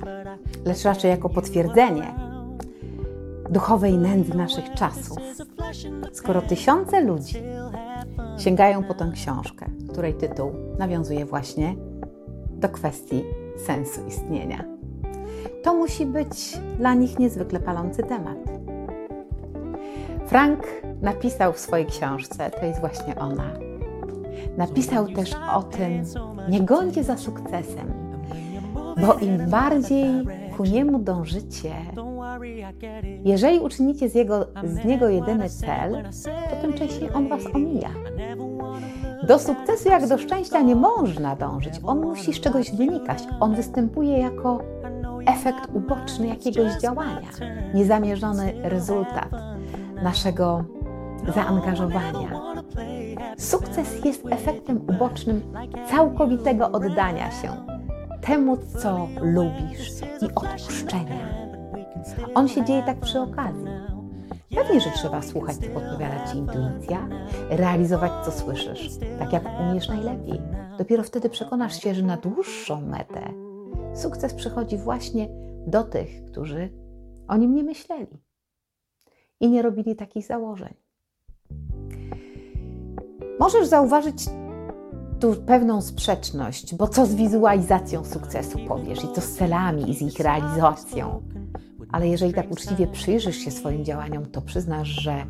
lecz 0.65 0.83
raczej 0.83 1.11
jako 1.11 1.29
potwierdzenie 1.29 2.13
duchowej 3.49 3.97
nędzy 3.97 4.37
naszych 4.37 4.73
czasów. 4.73 5.17
Skoro 6.11 6.41
tysiące 6.41 7.01
ludzi 7.01 7.35
sięgają 8.37 8.83
po 8.83 8.93
tę 8.93 9.11
książkę, 9.13 9.65
której 9.91 10.13
tytuł 10.13 10.51
nawiązuje 10.79 11.25
właśnie 11.25 11.75
do 12.49 12.69
kwestii 12.69 13.23
sensu 13.65 14.01
istnienia, 14.07 14.63
to 15.63 15.73
musi 15.73 16.05
być 16.05 16.57
dla 16.77 16.93
nich 16.93 17.19
niezwykle 17.19 17.59
palący 17.59 18.03
temat. 18.03 18.37
Frank 20.27 20.67
napisał 21.01 21.53
w 21.53 21.59
swojej 21.59 21.85
książce, 21.85 22.51
to 22.51 22.65
jest 22.65 22.79
właśnie 22.79 23.15
ona, 23.15 23.66
napisał 24.57 25.07
też 25.07 25.31
o 25.53 25.63
tym, 25.63 26.03
nie 26.49 26.61
gądźcie 26.61 27.03
za 27.03 27.17
sukcesem, 27.17 27.93
bo 29.01 29.13
im 29.13 29.49
bardziej 29.49 30.07
ku 30.57 30.63
niemu 30.63 30.99
dążycie, 30.99 31.73
jeżeli 33.23 33.59
uczynicie 33.59 34.09
z, 34.09 34.15
jego, 34.15 34.47
z 34.63 34.85
niego 34.85 35.09
jedyny 35.09 35.49
cel, 35.49 36.03
to 36.49 36.61
tym 36.61 36.73
częściej 36.73 37.09
on 37.13 37.29
was 37.29 37.41
omija. 37.53 37.89
Do 39.27 39.39
sukcesu 39.39 39.89
jak 39.89 40.07
do 40.07 40.17
szczęścia 40.17 40.61
nie 40.61 40.75
można 40.75 41.35
dążyć. 41.35 41.79
On 41.83 42.01
musi 42.01 42.33
z 42.33 42.39
czegoś 42.39 42.71
wynikać. 42.71 43.23
On 43.39 43.55
występuje 43.55 44.17
jako 44.17 44.59
efekt 45.25 45.69
uboczny 45.73 46.27
jakiegoś 46.27 46.81
działania, 46.81 47.29
niezamierzony 47.73 48.53
rezultat 48.63 49.29
naszego 50.03 50.63
zaangażowania. 51.35 52.36
Sukces 53.37 54.05
jest 54.05 54.25
efektem 54.29 54.81
ubocznym 54.89 55.53
całkowitego 55.89 56.71
oddania 56.71 57.31
się 57.31 57.65
temu, 58.21 58.57
co 58.57 59.07
lubisz 59.21 59.91
i 60.21 60.25
odpuszczenia. 60.35 61.47
On 62.35 62.47
się 62.47 62.65
dzieje 62.65 62.83
tak 62.83 62.99
przy 62.99 63.19
okazji. 63.19 63.67
Pewnie, 64.55 64.81
że 64.81 64.89
trzeba 64.91 65.21
słuchać, 65.21 65.55
co 65.57 65.69
podpowiada 65.69 66.31
Ci 66.31 66.37
intuicja, 66.37 67.07
realizować, 67.49 68.11
co 68.25 68.31
słyszysz, 68.31 68.89
tak 69.19 69.33
jak 69.33 69.43
umiesz 69.61 69.89
najlepiej. 69.89 70.41
Dopiero 70.77 71.03
wtedy 71.03 71.29
przekonasz 71.29 71.81
się, 71.83 71.95
że 71.95 72.03
na 72.03 72.17
dłuższą 72.17 72.81
metę 72.81 73.33
sukces 73.95 74.33
przychodzi 74.33 74.77
właśnie 74.77 75.27
do 75.67 75.83
tych, 75.83 76.25
którzy 76.25 76.69
o 77.27 77.37
nim 77.37 77.55
nie 77.55 77.63
myśleli 77.63 78.23
i 79.39 79.49
nie 79.49 79.61
robili 79.61 79.95
takich 79.95 80.25
założeń. 80.25 80.86
Możesz 83.39 83.67
zauważyć 83.67 84.25
tu 85.19 85.33
pewną 85.33 85.81
sprzeczność, 85.81 86.75
bo 86.75 86.87
co 86.87 87.05
z 87.05 87.15
wizualizacją 87.15 88.05
sukcesu 88.05 88.59
powiesz 88.67 89.03
i 89.03 89.13
co 89.13 89.21
z 89.21 89.33
celami 89.33 89.89
i 89.89 89.95
z 89.95 90.01
ich 90.01 90.19
realizacją? 90.19 91.21
Ale 91.91 92.07
jeżeli 92.07 92.33
tak 92.33 92.51
uczciwie 92.51 92.87
przyjrzysz 92.87 93.37
się 93.37 93.51
swoim 93.51 93.85
działaniom, 93.85 94.25
to 94.25 94.41
przyznasz, 94.41 94.87
że 94.87 95.25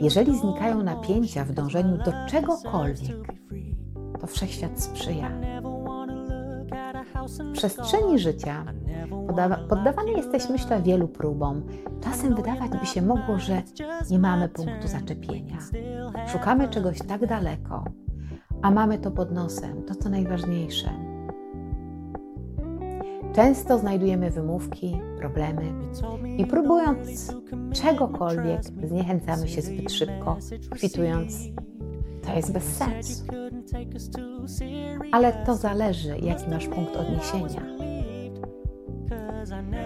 jeżeli 0.00 0.38
znikają 0.38 0.82
napięcia 0.82 1.44
w 1.44 1.52
dążeniu 1.52 1.96
do 1.96 2.12
czegokolwiek, 2.28 3.34
to 4.20 4.26
wszechświat 4.26 4.82
sprzyja. 4.82 5.30
Przestrzeni 7.52 8.18
życia 8.18 8.64
poddawani 9.68 10.12
jesteśmy, 10.12 10.52
myślę, 10.52 10.82
wielu 10.82 11.08
próbom. 11.08 11.62
Czasem 12.00 12.34
wydawać 12.34 12.70
by 12.80 12.86
się 12.86 13.02
mogło, 13.02 13.38
że 13.38 13.62
nie 14.10 14.18
mamy 14.18 14.48
punktu 14.48 14.88
zaczepienia. 14.88 15.58
Szukamy 16.28 16.68
czegoś 16.68 16.98
tak 16.98 17.26
daleko, 17.26 17.84
a 18.62 18.70
mamy 18.70 18.98
to 18.98 19.10
pod 19.10 19.32
nosem, 19.32 19.82
to 19.82 19.94
co 19.94 20.08
najważniejsze. 20.08 20.90
Często 23.34 23.78
znajdujemy 23.78 24.30
wymówki, 24.30 25.00
problemy 25.18 25.72
i 26.38 26.46
próbując 26.46 27.34
czegokolwiek, 27.72 28.62
zniechęcamy 28.84 29.48
się 29.48 29.62
zbyt 29.62 29.92
szybko, 29.92 30.36
kwitując, 30.70 31.38
to 32.26 32.36
jest 32.36 32.52
bez 32.52 32.64
sensu. 32.64 33.24
Ale 35.12 35.32
to 35.32 35.54
zależy, 35.54 36.18
jaki 36.18 36.50
masz 36.50 36.68
punkt 36.68 36.96
odniesienia. 36.96 37.74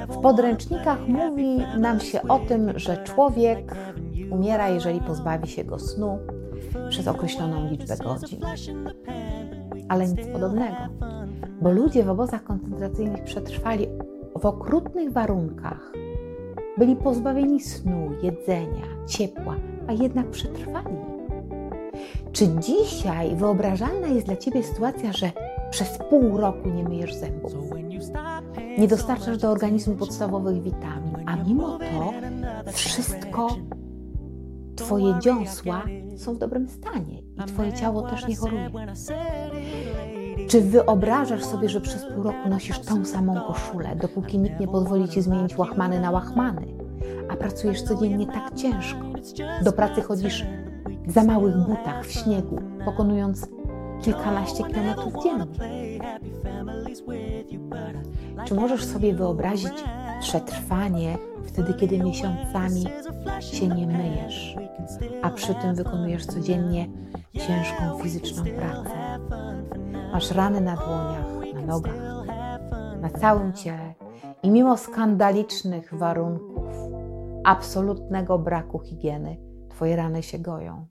W 0.09 0.21
podręcznikach 0.21 1.09
mówi 1.09 1.59
nam 1.79 2.01
się 2.01 2.23
o 2.23 2.39
tym, 2.39 2.79
że 2.79 3.05
człowiek 3.05 3.75
umiera, 4.31 4.69
jeżeli 4.69 5.01
pozbawi 5.01 5.49
się 5.49 5.65
go 5.65 5.79
snu 5.79 6.19
przez 6.89 7.09
określoną 7.09 7.71
liczbę 7.71 7.97
godzin. 7.97 8.41
Ale 9.89 10.09
nic 10.09 10.27
podobnego, 10.33 10.77
bo 11.63 11.71
ludzie 11.71 12.05
w 12.05 12.11
obozach 12.11 12.45
koncentracyjnych 12.45 13.25
przetrwali 13.25 13.87
w 14.41 14.47
okrutnych 14.47 15.13
warunkach. 15.13 15.93
Byli 16.79 16.97
pozbawieni 16.97 17.61
snu, 17.61 18.11
jedzenia, 18.23 18.87
ciepła, 19.07 19.57
a 19.89 19.93
jednak 19.93 20.31
przetrwali. 20.31 21.18
Czy 22.33 22.49
dzisiaj 22.49 23.37
wyobrażalna 23.37 24.07
jest 24.07 24.27
dla 24.27 24.37
Ciebie 24.37 24.63
sytuacja, 24.63 25.13
że 25.13 25.31
przez 25.71 25.99
pół 26.11 26.37
roku 26.37 26.69
nie 26.69 26.85
myjesz 26.85 27.15
zębów? 27.15 27.53
Nie 28.79 28.89
dostarczasz 28.89 29.39
do 29.39 29.51
organizmu 29.51 29.95
podstawowych 29.95 30.63
witamin, 30.63 31.17
a 31.27 31.37
mimo 31.37 31.79
to 31.79 32.13
wszystko 32.73 33.57
Twoje 34.77 35.15
dziąsła 35.21 35.83
są 36.17 36.35
w 36.35 36.39
dobrym 36.39 36.69
stanie 36.69 37.19
i 37.19 37.43
Twoje 37.47 37.73
ciało 37.73 38.03
też 38.03 38.29
nie 38.29 38.37
choruje. 38.37 38.71
Czy 40.49 40.61
wyobrażasz 40.61 41.45
sobie, 41.45 41.69
że 41.69 41.81
przez 41.81 42.05
pół 42.05 42.23
roku 42.23 42.49
nosisz 42.49 42.79
tą 42.79 43.05
samą 43.05 43.41
koszulę, 43.41 43.97
dopóki 43.97 44.39
nikt 44.39 44.61
nie 44.61 44.69
pozwoli 44.69 45.09
Ci 45.09 45.23
zmienić 45.23 45.59
łachmany 45.59 46.01
na 46.01 46.11
łachmany, 46.11 46.67
a 47.29 47.37
pracujesz 47.37 47.83
codziennie 47.83 48.27
tak 48.27 48.55
ciężko? 48.55 49.01
Do 49.65 49.73
pracy 49.73 50.03
chodzisz 50.03 50.47
za 51.09 51.25
małych 51.25 51.57
butach 51.57 52.05
w 52.05 52.13
śniegu, 52.13 52.61
pokonując 52.85 53.49
kilkanaście 54.03 54.65
kilometrów 54.65 55.13
dziennie. 55.23 55.47
Czy 58.45 58.55
możesz 58.55 58.85
sobie 58.85 59.15
wyobrazić 59.15 59.85
przetrwanie 60.21 61.19
wtedy, 61.45 61.75
kiedy 61.75 61.99
miesiącami 61.99 62.85
się 63.41 63.69
nie 63.69 63.87
myjesz, 63.87 64.57
a 65.23 65.31
przy 65.31 65.55
tym 65.55 65.75
wykonujesz 65.75 66.27
codziennie 66.27 66.89
ciężką 67.33 67.99
fizyczną 68.03 68.45
pracę? 68.45 69.19
Masz 70.13 70.31
rany 70.31 70.61
na 70.61 70.77
dłoniach, 70.77 71.55
na 71.55 71.61
nogach, 71.61 72.27
na 73.01 73.11
całym 73.11 73.53
ciele 73.53 73.95
i 74.43 74.51
mimo 74.51 74.77
skandalicznych 74.77 75.95
warunków, 75.95 76.67
absolutnego 77.45 78.39
braku 78.39 78.79
higieny, 78.79 79.49
Twoje 79.79 79.97
rany 79.97 80.23
się 80.23 80.39
goją. 80.39 80.87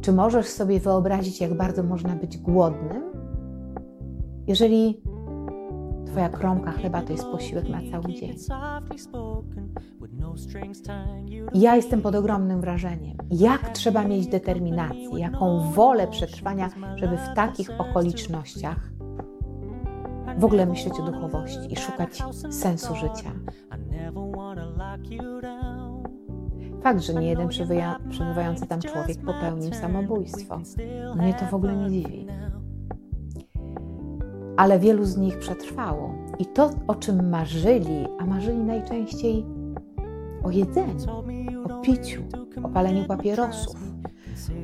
Czy 0.00 0.12
możesz 0.12 0.46
sobie 0.46 0.80
wyobrazić, 0.80 1.40
jak 1.40 1.54
bardzo 1.54 1.82
można 1.82 2.16
być 2.16 2.38
głodnym, 2.38 3.02
jeżeli 4.46 5.02
Twoja 6.08 6.28
kromka 6.28 6.72
chleba 6.72 7.02
to 7.02 7.12
jest 7.12 7.24
posiłek 7.24 7.68
na 7.68 7.80
cały 7.90 8.14
dzień? 8.14 8.36
Ja 11.54 11.76
jestem 11.76 12.02
pod 12.02 12.14
ogromnym 12.14 12.60
wrażeniem, 12.60 13.16
jak 13.30 13.68
trzeba 13.68 14.04
mieć 14.04 14.26
determinację, 14.26 15.10
jaką 15.18 15.70
wolę 15.72 16.06
przetrwania, 16.06 16.70
żeby 16.96 17.16
w 17.16 17.34
takich 17.34 17.70
okolicznościach 17.80 18.90
w 20.38 20.44
ogóle 20.44 20.66
myśleć 20.66 20.94
o 21.00 21.02
duchowości 21.02 21.72
i 21.72 21.76
szukać 21.76 22.22
sensu 22.50 22.94
życia. 22.94 23.30
Fakt, 26.88 27.02
że 27.02 27.14
nie 27.14 27.28
jeden 27.28 27.48
przebywający 28.10 28.66
tam 28.66 28.80
człowiek 28.80 29.18
popełnił 29.18 29.74
samobójstwo. 29.74 30.60
Mnie 31.16 31.34
to 31.34 31.46
w 31.46 31.54
ogóle 31.54 31.76
nie 31.76 31.90
dziwi. 31.90 32.26
Ale 34.56 34.78
wielu 34.78 35.04
z 35.04 35.16
nich 35.16 35.38
przetrwało. 35.38 36.14
I 36.38 36.46
to, 36.46 36.70
o 36.86 36.94
czym 36.94 37.28
marzyli, 37.28 38.06
a 38.18 38.26
marzyli 38.26 38.58
najczęściej 38.58 39.46
o 40.44 40.50
jedzeniu, 40.50 41.10
o 41.64 41.80
piciu, 41.80 42.22
o 42.62 42.68
paleniu 42.68 43.04
papierosów, 43.04 43.76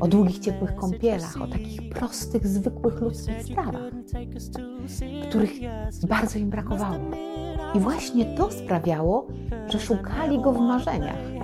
o 0.00 0.08
długich, 0.08 0.38
ciepłych 0.38 0.74
kąpielach, 0.74 1.42
o 1.42 1.46
takich 1.46 1.88
prostych, 1.88 2.46
zwykłych 2.46 3.00
ludzkich 3.00 3.42
sprawach, 3.42 3.82
których 5.28 5.52
bardzo 6.08 6.38
im 6.38 6.50
brakowało. 6.50 6.98
I 7.74 7.78
właśnie 7.78 8.24
to 8.24 8.50
sprawiało, 8.50 9.26
że 9.68 9.80
szukali 9.80 10.40
go 10.40 10.52
w 10.52 10.58
marzeniach. 10.58 11.43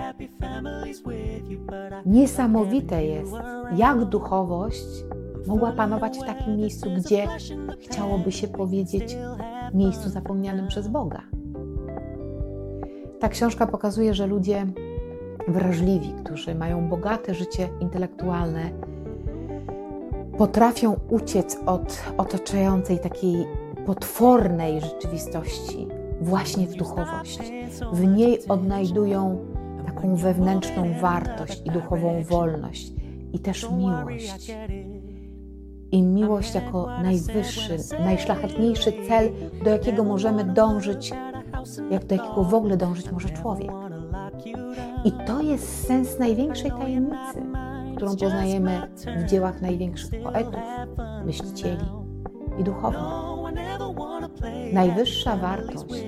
Niesamowite 2.07 3.05
jest, 3.05 3.33
jak 3.77 4.05
duchowość 4.05 5.05
mogła 5.47 5.73
panować 5.73 6.19
w 6.19 6.27
takim 6.27 6.57
miejscu, 6.57 6.91
gdzie 6.97 7.27
chciałoby 7.81 8.33
się 8.33 8.49
powiedzieć 8.49 9.17
miejscu 9.75 10.09
zapomnianym 10.09 10.69
przez 10.69 10.89
Boga. 10.89 11.23
Ta 13.21 13.29
książka 13.29 13.67
pokazuje, 13.67 14.15
że 14.15 14.27
ludzie 14.27 14.67
wrażliwi, 15.49 16.13
którzy 16.25 16.55
mają 16.55 16.89
bogate 16.89 17.35
życie 17.35 17.69
intelektualne, 17.81 18.71
potrafią 20.39 20.97
uciec 21.11 21.59
od 21.67 22.03
otaczającej 22.17 22.99
takiej 22.99 23.47
potwornej 23.87 24.81
rzeczywistości 24.81 25.89
właśnie 26.21 26.67
w 26.67 26.75
duchowość. 26.75 27.39
W 27.93 28.07
niej 28.07 28.39
odnajdują 28.49 29.39
taką 29.95 30.17
wewnętrzną 30.17 30.85
wartość 31.01 31.63
i 31.65 31.71
duchową 31.71 32.23
wolność, 32.23 32.93
i 33.33 33.39
też 33.39 33.71
miłość. 33.71 34.55
I 35.93 36.03
miłość 36.03 36.55
jako 36.55 36.87
najwyższy, 37.03 37.77
najszlachetniejszy 38.05 38.93
cel, 39.09 39.31
do 39.65 39.71
jakiego 39.71 40.05
możemy 40.05 40.45
dążyć, 40.45 41.13
jak 41.91 42.05
do 42.07 42.15
jakiego 42.15 42.45
w 42.45 42.55
ogóle 42.55 42.77
dążyć 42.77 43.13
może 43.13 43.29
człowiek. 43.29 43.71
I 45.05 45.13
to 45.13 45.43
jest 45.43 45.87
sens 45.87 46.19
największej 46.19 46.71
tajemnicy, 46.71 47.43
którą 47.97 48.17
poznajemy 48.17 48.81
w 49.17 49.25
dziełach 49.25 49.63
największych 49.63 50.23
poetów, 50.23 50.61
myślicieli 51.25 51.85
i 52.59 52.65
duchownych. 52.65 53.31
Najwyższa 54.73 55.37
wartość 55.37 56.05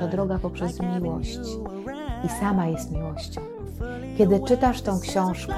to 0.00 0.08
droga 0.08 0.38
poprzez 0.38 0.80
miłość 0.80 1.38
i 2.24 2.28
sama 2.28 2.66
jest 2.66 2.92
miłością. 2.92 3.40
Kiedy 4.18 4.40
czytasz 4.40 4.82
tą 4.82 5.00
książkę, 5.00 5.54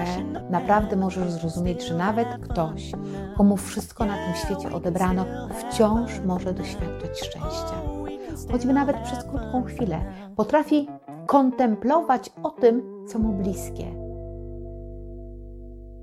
naprawdę 0.51 0.97
możesz 0.97 1.31
zrozumieć, 1.31 1.83
że 1.83 1.97
nawet 1.97 2.29
ktoś, 2.29 2.93
komu 3.37 3.57
wszystko 3.57 4.05
na 4.05 4.15
tym 4.15 4.35
świecie 4.35 4.77
odebrano, 4.77 5.25
wciąż 5.55 6.21
może 6.27 6.55
doświadczać 6.55 7.21
szczęścia. 7.21 7.75
Choćby 8.53 8.73
nawet 8.73 8.97
przez 8.97 9.25
krótką 9.25 9.63
chwilę 9.65 10.01
potrafi 10.37 10.89
kontemplować 11.27 12.31
o 12.43 12.51
tym, 12.51 12.83
co 13.09 13.19
mu 13.19 13.33
bliskie. 13.33 13.87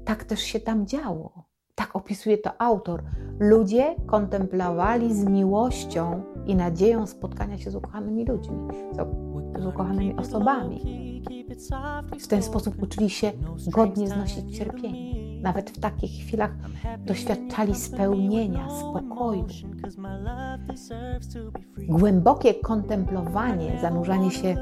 Tak 0.05 0.23
też 0.23 0.39
się 0.39 0.59
tam 0.59 0.87
działo. 0.87 1.43
Tak 1.75 1.95
opisuje 1.95 2.37
to 2.37 2.61
autor. 2.61 3.03
Ludzie 3.39 3.95
kontemplowali 4.07 5.15
z 5.15 5.25
miłością 5.25 6.21
i 6.45 6.55
nadzieją 6.55 7.07
spotkania 7.07 7.57
się 7.57 7.71
z 7.71 7.75
ukochanymi 7.75 8.25
ludźmi, 8.25 8.57
z 9.59 9.65
ukochanymi 9.65 10.15
osobami. 10.15 10.81
W 12.19 12.27
ten 12.27 12.43
sposób 12.43 12.83
uczyli 12.83 13.09
się 13.09 13.31
godnie 13.67 14.07
znosić 14.07 14.57
cierpienie. 14.57 15.19
Nawet 15.41 15.69
w 15.69 15.79
takich 15.79 16.11
chwilach 16.11 16.55
doświadczali 17.05 17.75
spełnienia, 17.75 18.69
spokoju. 18.69 19.47
Głębokie 21.87 22.53
kontemplowanie, 22.53 23.79
zanurzanie 23.81 24.31
się 24.31 24.55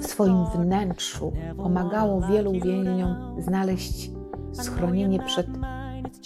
w 0.00 0.06
swoim 0.06 0.46
wnętrzu 0.46 1.32
pomagało 1.56 2.20
wielu 2.20 2.52
więźniom 2.52 3.36
znaleźć 3.38 4.10
schronienie 4.52 5.18
przed 5.18 5.46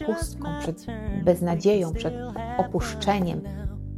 pustką, 0.07 0.49
przed 0.61 0.87
beznadzieją, 1.25 1.93
przed 1.93 2.15
opuszczeniem 2.59 3.41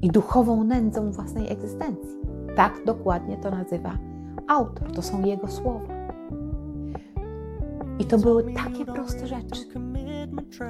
i 0.03 0.09
duchową 0.09 0.65
nędzą 0.65 1.13
własnej 1.13 1.53
egzystencji. 1.53 2.17
Tak 2.57 2.73
dokładnie 2.87 3.37
to 3.37 3.51
nazywa 3.51 3.99
autor, 4.49 4.93
to 4.93 5.03
są 5.03 5.25
jego 5.25 5.49
słowa. 5.49 5.97
I 7.99 8.05
to 8.05 8.19
były 8.19 8.55
takie 8.55 8.85
proste 8.85 9.27
rzeczy, 9.27 9.61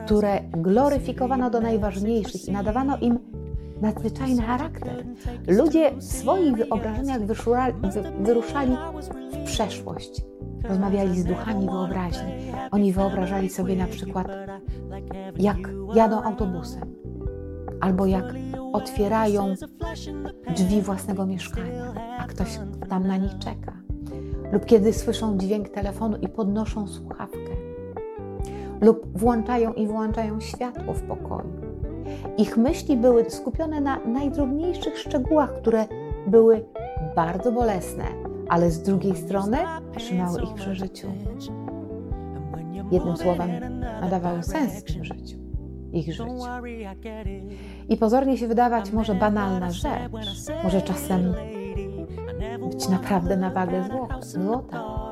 które 0.06 0.40
gloryfikowano 0.50 1.50
do 1.50 1.60
najważniejszych 1.60 2.48
i 2.48 2.52
nadawano 2.52 2.98
im 2.98 3.18
nadzwyczajny 3.80 4.42
charakter. 4.42 5.06
Ludzie 5.48 5.96
w 5.96 6.04
swoich 6.04 6.56
wyobrażeniach 6.56 7.20
wyruszali 8.20 8.76
w 9.32 9.44
przeszłość. 9.44 10.22
Rozmawiali 10.68 11.20
z 11.20 11.24
duchami 11.24 11.66
wyobraźni. 11.66 12.32
Oni 12.70 12.92
wyobrażali 12.92 13.48
sobie 13.48 13.76
na 13.76 13.86
przykład, 13.86 14.28
jak 15.36 15.56
jadą 15.94 16.22
autobusem, 16.22 16.82
albo 17.80 18.06
jak 18.06 18.34
otwierają 18.72 19.54
drzwi 20.54 20.82
własnego 20.82 21.26
mieszkania, 21.26 21.94
a 22.18 22.26
ktoś 22.26 22.58
tam 22.88 23.06
na 23.06 23.16
nich 23.16 23.38
czeka, 23.38 23.72
lub 24.52 24.66
kiedy 24.66 24.92
słyszą 24.92 25.38
dźwięk 25.38 25.68
telefonu 25.68 26.16
i 26.16 26.28
podnoszą 26.28 26.88
słuchawkę, 26.88 27.56
lub 28.80 29.18
włączają 29.18 29.72
i 29.72 29.86
włączają 29.86 30.40
światło 30.40 30.94
w 30.94 31.02
pokoju. 31.02 31.66
Ich 32.38 32.56
myśli 32.56 32.96
były 32.96 33.30
skupione 33.30 33.80
na 33.80 33.98
najdrobniejszych 33.98 34.98
szczegółach, 34.98 35.52
które 35.54 35.86
były 36.26 36.64
bardzo 37.16 37.52
bolesne, 37.52 38.04
ale 38.48 38.70
z 38.70 38.82
drugiej 38.82 39.16
strony 39.16 39.58
trzymały 39.96 40.42
ich 40.42 40.54
przy 40.54 40.74
życiu. 40.74 41.06
Jednym 42.90 43.16
słowem, 43.16 43.50
nadawały 44.00 44.42
sens 44.42 44.96
im 44.96 45.04
życiu, 45.04 45.38
ich 45.92 46.14
życiu. 46.14 46.36
I 47.88 47.96
pozornie 47.96 48.38
się 48.38 48.48
wydawać 48.48 48.92
może 48.92 49.14
banalna 49.14 49.70
rzecz, 49.70 50.12
może 50.64 50.82
czasem 50.82 51.34
być 52.72 52.88
naprawdę 52.88 53.36
na 53.36 53.50
wagę 53.50 53.88
złota. 54.20 55.06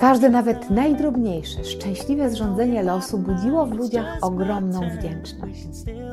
Każde, 0.00 0.30
nawet 0.30 0.70
najdrobniejsze, 0.70 1.64
szczęśliwe 1.64 2.30
zrządzenie 2.30 2.82
losu 2.82 3.18
budziło 3.18 3.66
w 3.66 3.72
ludziach 3.72 4.18
ogromną 4.22 4.80
wdzięczność. 4.98 5.68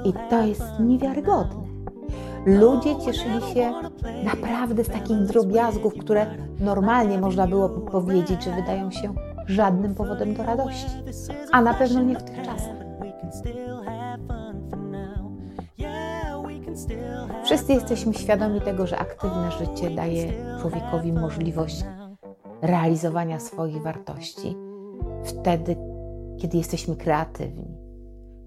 I 0.06 0.14
to 0.30 0.46
jest 0.46 0.64
niewiarygodne. 0.80 1.72
Ludzie 2.46 2.96
cieszyli 3.06 3.42
się 3.54 3.72
naprawdę 4.24 4.84
z 4.84 4.88
takich 4.88 5.18
drobiazgów, 5.18 5.94
które 5.94 6.26
normalnie 6.60 7.18
można 7.18 7.48
było 7.48 7.70
powiedzieć, 7.70 8.44
że 8.44 8.52
wydają 8.52 8.92
się 8.92 9.14
żadnym 9.48 9.96
powodem 9.96 10.34
do 10.34 10.44
radości, 10.44 10.88
a 11.52 11.62
na 11.62 11.74
pewno 11.74 12.04
nie 12.04 12.16
w 12.16 12.24
tych 12.24 12.42
czasach. 12.42 12.81
Wszyscy 17.44 17.74
jesteśmy 17.74 18.14
świadomi 18.14 18.62
tego, 18.62 18.88
że 18.88 18.98
aktywne 18.98 19.52
życie 19.52 19.90
daje 19.90 20.34
człowiekowi 20.62 21.14
możliwość 21.14 21.86
realizowania 22.62 23.40
swoich 23.40 23.82
wartości 23.82 24.56
wtedy, 25.24 25.76
kiedy 26.38 26.58
jesteśmy 26.58 26.96
kreatywni. 26.96 27.78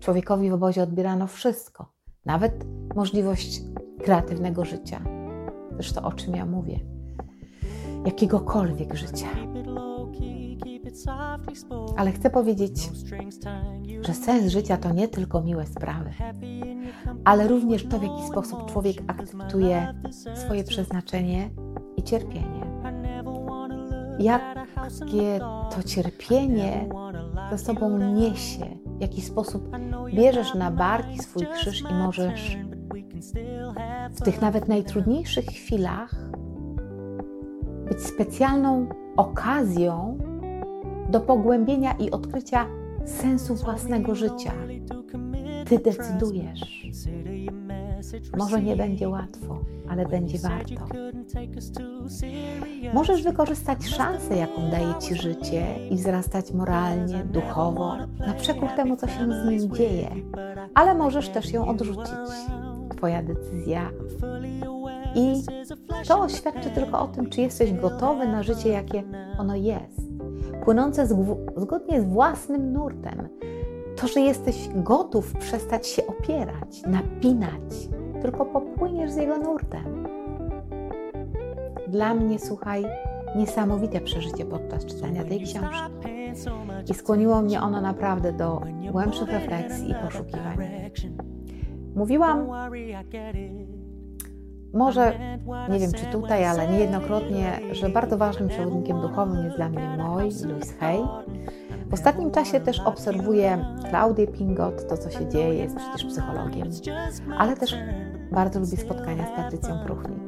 Człowiekowi 0.01 0.51
w 0.51 0.55
obozie 0.55 0.83
odbierano 0.83 1.27
wszystko, 1.27 1.93
nawet 2.25 2.65
możliwość 2.95 3.63
kreatywnego 4.03 4.65
życia. 4.65 5.01
Zresztą 5.73 6.03
o 6.03 6.13
czym 6.13 6.37
ja 6.37 6.47
mówię? 6.47 6.81
Jakiegokolwiek 8.07 8.95
życia. 8.95 9.27
Ale 11.97 12.13
chcę 12.13 12.31
powiedzieć, 12.31 12.91
że 14.01 14.15
sens 14.15 14.53
życia 14.53 14.77
to 14.77 14.93
nie 14.93 15.09
tylko 15.09 15.43
miłe 15.43 15.67
sprawy, 15.67 16.11
ale 17.25 17.49
również 17.49 17.89
to, 17.89 17.99
w 17.99 18.03
jaki 18.03 18.27
sposób 18.31 18.73
człowiek 18.73 18.97
akceptuje 19.07 19.95
swoje 20.35 20.65
przeznaczenie 20.65 21.51
i 21.97 22.03
cierpienie. 22.03 22.65
Jakie 24.19 25.41
to 25.71 25.83
cierpienie 25.87 26.89
ze 27.51 27.59
sobą 27.59 27.99
niesie, 27.99 28.79
w 28.99 29.01
jaki 29.01 29.21
sposób 29.21 29.77
bierzesz 30.15 30.55
na 30.55 30.71
barki 30.71 31.19
swój 31.19 31.47
krzyż 31.47 31.81
i 31.81 31.95
możesz 31.95 32.59
w 34.11 34.23
tych 34.23 34.41
nawet 34.41 34.69
najtrudniejszych 34.69 35.45
chwilach 35.45 36.15
być 37.89 38.03
specjalną 38.03 38.89
okazją 39.17 40.19
do 41.15 41.21
pogłębienia 41.21 41.93
i 41.93 42.11
odkrycia 42.11 42.67
sensu 43.05 43.55
własnego 43.55 44.15
życia. 44.15 44.53
Ty 45.69 45.79
decydujesz. 45.79 46.87
Może 48.39 48.63
nie 48.63 48.77
będzie 48.77 49.09
łatwo, 49.09 49.59
ale 49.89 50.07
będzie 50.07 50.39
warto. 50.39 50.87
Możesz 52.95 53.23
wykorzystać 53.23 53.87
szansę, 53.89 54.37
jaką 54.37 54.71
daje 54.71 54.95
Ci 55.01 55.15
życie 55.15 55.89
i 55.91 55.97
wzrastać 55.97 56.53
moralnie, 56.53 57.25
duchowo, 57.25 57.97
na 58.27 58.35
przekór 58.35 58.69
temu, 58.69 58.97
co 58.97 59.09
się 59.09 59.33
z 59.43 59.49
nim 59.49 59.75
dzieje, 59.75 60.11
ale 60.75 60.95
możesz 60.95 61.29
też 61.29 61.53
ją 61.53 61.69
odrzucić. 61.69 62.15
Twoja 62.97 63.23
decyzja. 63.23 63.91
I 65.15 65.43
to 66.09 66.29
świadczy 66.29 66.71
tylko 66.71 67.01
o 67.01 67.09
tym, 67.09 67.31
czy 67.31 67.41
jesteś 67.41 67.73
gotowy 67.73 68.29
na 68.29 68.43
życie, 68.43 68.69
jakie 68.69 69.03
ono 69.39 69.57
jest, 69.57 70.14
płynące 70.65 71.07
zgodnie 71.57 72.01
z 72.01 72.05
własnym 72.05 72.73
nurtem. 72.73 73.29
To, 73.97 74.07
że 74.09 74.21
jesteś 74.21 74.69
gotów 74.75 75.33
przestać 75.39 75.87
się 75.87 76.07
opierać, 76.07 76.83
napinać, 76.87 77.89
tylko 78.23 78.47
popłyniesz 78.47 79.11
z 79.11 79.17
jego 79.17 79.39
nurtem. 79.39 80.07
Dla 81.89 82.15
mnie, 82.15 82.39
słuchaj, 82.39 82.85
niesamowite 83.37 84.01
przeżycie 84.01 84.45
podczas 84.45 84.85
czytania 84.87 85.25
tej 85.25 85.41
książki. 85.41 86.09
I 86.91 86.95
skłoniło 86.95 87.43
mnie 87.43 87.63
ono 87.63 87.81
naprawdę 87.81 88.33
do 88.33 88.61
głębszych 88.93 89.29
refleksji 89.33 89.91
i 89.91 89.95
poszukiwań. 90.05 90.57
Mówiłam, 91.95 92.47
może 94.75 95.13
nie 95.69 95.79
wiem 95.79 95.93
czy 95.93 96.07
tutaj, 96.07 96.45
ale 96.45 96.69
niejednokrotnie, 96.69 97.61
że 97.73 97.89
bardzo 97.89 98.19
ważnym 98.19 98.49
przewodnikiem 98.49 99.01
duchowym 99.01 99.45
jest 99.45 99.57
dla 99.57 99.69
mnie 99.69 99.89
mój 99.89 99.99
Louis 99.99 100.79
Hay. 100.81 100.99
W 101.91 101.95
ostatnim 101.95 102.31
czasie 102.31 102.61
też 102.61 102.81
obserwuję 102.81 103.65
Klaudię 103.89 104.27
Pingot, 104.27 104.89
to 104.89 104.97
co 104.97 105.11
się 105.11 105.29
dzieje, 105.29 105.55
jest 105.55 105.77
przecież 105.77 106.13
psychologiem, 106.13 106.71
ale 107.39 107.57
też 107.57 107.77
bardzo 108.33 108.61
lubię 108.61 108.77
spotkania 108.77 109.27
z 109.27 109.37
Patrycją 109.37 109.79
Pruchnik. 109.87 110.19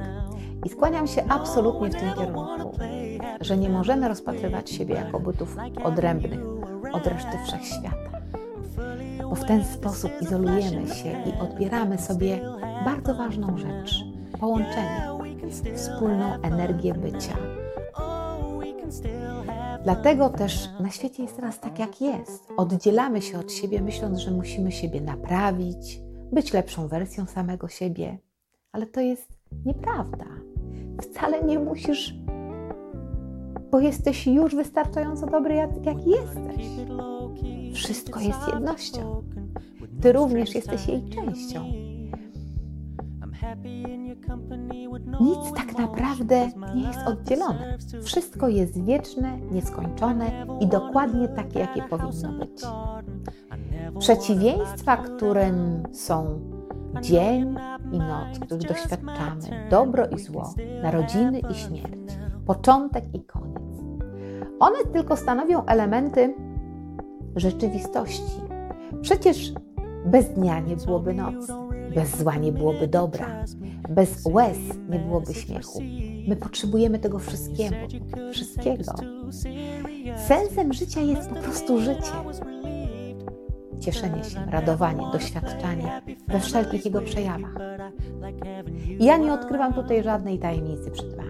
I 0.64 0.68
skłaniam 0.68 1.06
się 1.06 1.24
absolutnie 1.28 1.90
w 1.90 1.94
tym 1.94 2.14
kierunku, 2.14 2.78
że 3.40 3.56
nie 3.56 3.68
możemy 3.68 4.09
rozpatrywać 4.09 4.70
siebie 4.70 4.94
jako 4.94 5.20
bytów 5.20 5.56
odrębnych 5.85 6.40
od 6.92 7.06
reszty 7.06 7.38
wszechświata 7.44 8.16
bo 9.30 9.35
w 9.35 9.44
ten 9.44 9.64
sposób 9.64 10.11
izolujemy 10.20 10.88
się 10.88 11.22
i 11.26 11.40
odbieramy 11.40 11.98
sobie 11.98 12.40
bardzo 12.85 13.14
ważną 13.14 13.59
rzecz 13.59 14.04
połączenie, 14.40 15.09
wspólną 15.75 16.42
energię 16.42 16.94
bycia. 16.94 17.37
Dlatego 19.85 20.29
też 20.29 20.68
na 20.81 20.90
świecie 20.90 21.22
jest 21.22 21.37
teraz 21.37 21.61
tak, 21.61 21.79
jak 21.79 22.01
jest. 22.01 22.53
Oddzielamy 22.57 23.22
się 23.22 23.38
od 23.38 23.53
siebie, 23.53 23.83
myśląc, 23.83 24.18
że 24.18 24.31
musimy 24.31 24.72
siebie 24.72 25.01
naprawić, 25.01 26.01
być 26.33 26.53
lepszą 26.53 26.88
wersją 26.88 27.27
samego 27.27 27.68
siebie. 27.68 28.18
Ale 28.72 28.87
to 28.87 29.01
jest 29.01 29.38
nieprawda. 29.66 30.27
Wcale 31.03 31.42
nie 31.42 31.59
musisz, 31.59 32.14
bo 33.70 33.81
jesteś 33.81 34.27
już 34.27 34.55
wystarczająco 34.55 35.27
dobry, 35.27 35.55
jak, 35.55 35.87
jak 35.87 36.07
jesteś. 36.07 36.66
Wszystko 37.75 38.20
jest 38.20 38.49
jednością. 38.55 39.22
Ty 40.03 40.12
również 40.12 40.55
jesteś 40.55 40.88
jej 40.88 41.09
częścią. 41.09 41.86
Nic 45.20 45.52
tak 45.56 45.78
naprawdę 45.78 46.50
nie 46.74 46.82
jest 46.82 46.98
oddzielone. 47.06 47.78
Wszystko 48.02 48.48
jest 48.48 48.85
wieczne, 48.85 49.38
nieskończone 49.40 50.46
i 50.61 50.66
dokładnie 50.66 51.28
takie, 51.28 51.59
jakie 51.59 51.82
powinno 51.82 52.32
być. 52.32 52.62
Przeciwieństwa, 53.98 54.96
którym 54.96 55.82
są 55.92 56.40
dzień 57.02 57.56
i 57.92 57.98
noc, 57.98 58.38
których 58.40 58.68
doświadczamy, 58.68 59.68
dobro 59.70 60.06
i 60.06 60.18
zło, 60.18 60.54
narodziny 60.82 61.40
i 61.50 61.54
śmierć, 61.54 62.18
początek 62.46 63.04
i 63.14 63.24
koniec. 63.24 63.56
One 64.59 64.78
tylko 64.92 65.16
stanowią 65.16 65.64
elementy 65.64 66.35
rzeczywistości. 67.37 68.40
Przecież 69.02 69.52
bez 70.06 70.28
dnia 70.28 70.61
nie 70.61 70.76
byłoby 70.76 71.14
nocy, 71.14 71.52
bez 71.96 72.18
zła 72.18 72.37
nie 72.37 72.52
byłoby 72.52 72.88
dobra, 72.88 73.44
bez 73.88 74.26
łez 74.26 74.59
nie 74.88 74.98
byłoby 74.98 75.35
śmiechu. 75.35 75.82
My 76.28 76.37
potrzebujemy 76.37 76.98
tego 76.98 77.18
wszystkiego. 77.18 77.76
wszystkiego. 78.32 78.94
Sensem 80.26 80.72
życia 80.72 81.00
jest 81.00 81.28
po 81.28 81.35
prostu 81.35 81.80
życie. 81.80 82.12
Cieszenie 83.80 84.24
się, 84.24 84.46
radowanie, 84.50 85.02
doświadczanie 85.12 86.02
we 86.28 86.40
wszelkich 86.40 86.85
jego 86.85 87.00
przejawach. 87.00 87.54
Ja 88.98 89.16
nie 89.16 89.32
odkrywam 89.32 89.74
tutaj 89.74 90.02
żadnej 90.02 90.38
tajemnicy 90.38 90.90
przed 90.90 91.16
Wami. 91.16 91.26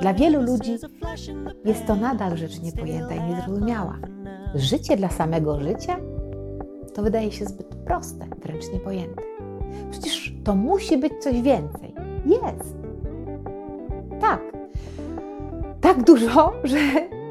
Dla 0.00 0.14
wielu 0.14 0.42
ludzi 0.42 0.76
jest 1.64 1.86
to 1.86 1.96
nadal 1.96 2.36
rzecz 2.36 2.62
niepojęta 2.62 3.14
i 3.14 3.22
niezrozumiała. 3.22 3.98
Życie 4.54 4.96
dla 4.96 5.08
samego 5.08 5.60
życia 5.60 5.96
to 6.94 7.02
wydaje 7.02 7.32
się 7.32 7.44
zbyt 7.44 7.74
proste, 7.74 8.26
wręcz 8.42 8.72
niepojęte. 8.72 9.35
Przecież 9.90 10.34
to 10.44 10.54
musi 10.54 10.98
być 10.98 11.12
coś 11.20 11.42
więcej. 11.42 11.94
Jest. 12.26 12.76
Tak. 14.20 14.40
Tak 15.80 16.02
dużo, 16.02 16.52
że 16.64 16.78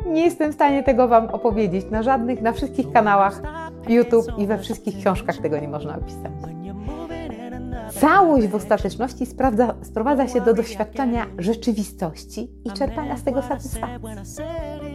nie 0.07 0.23
jestem 0.23 0.51
w 0.51 0.55
stanie 0.55 0.83
tego 0.83 1.07
Wam 1.07 1.27
opowiedzieć. 1.27 1.85
Na 1.91 2.03
żadnych, 2.03 2.41
na 2.41 2.51
wszystkich 2.51 2.91
kanałach 2.91 3.41
YouTube 3.89 4.27
i 4.37 4.47
we 4.47 4.57
wszystkich 4.57 4.97
książkach 4.97 5.37
tego 5.37 5.59
nie 5.59 5.67
można 5.67 5.97
opisać. 5.97 6.31
Całość 7.99 8.47
w 8.47 8.55
ostateczności 8.55 9.25
sprawdza, 9.25 9.73
sprowadza 9.81 10.27
się 10.27 10.41
do 10.41 10.53
doświadczenia 10.53 11.25
rzeczywistości 11.37 12.51
i 12.65 12.71
czerpania 12.71 13.17
z 13.17 13.23
tego 13.23 13.41
satysfakcji. 13.41 14.09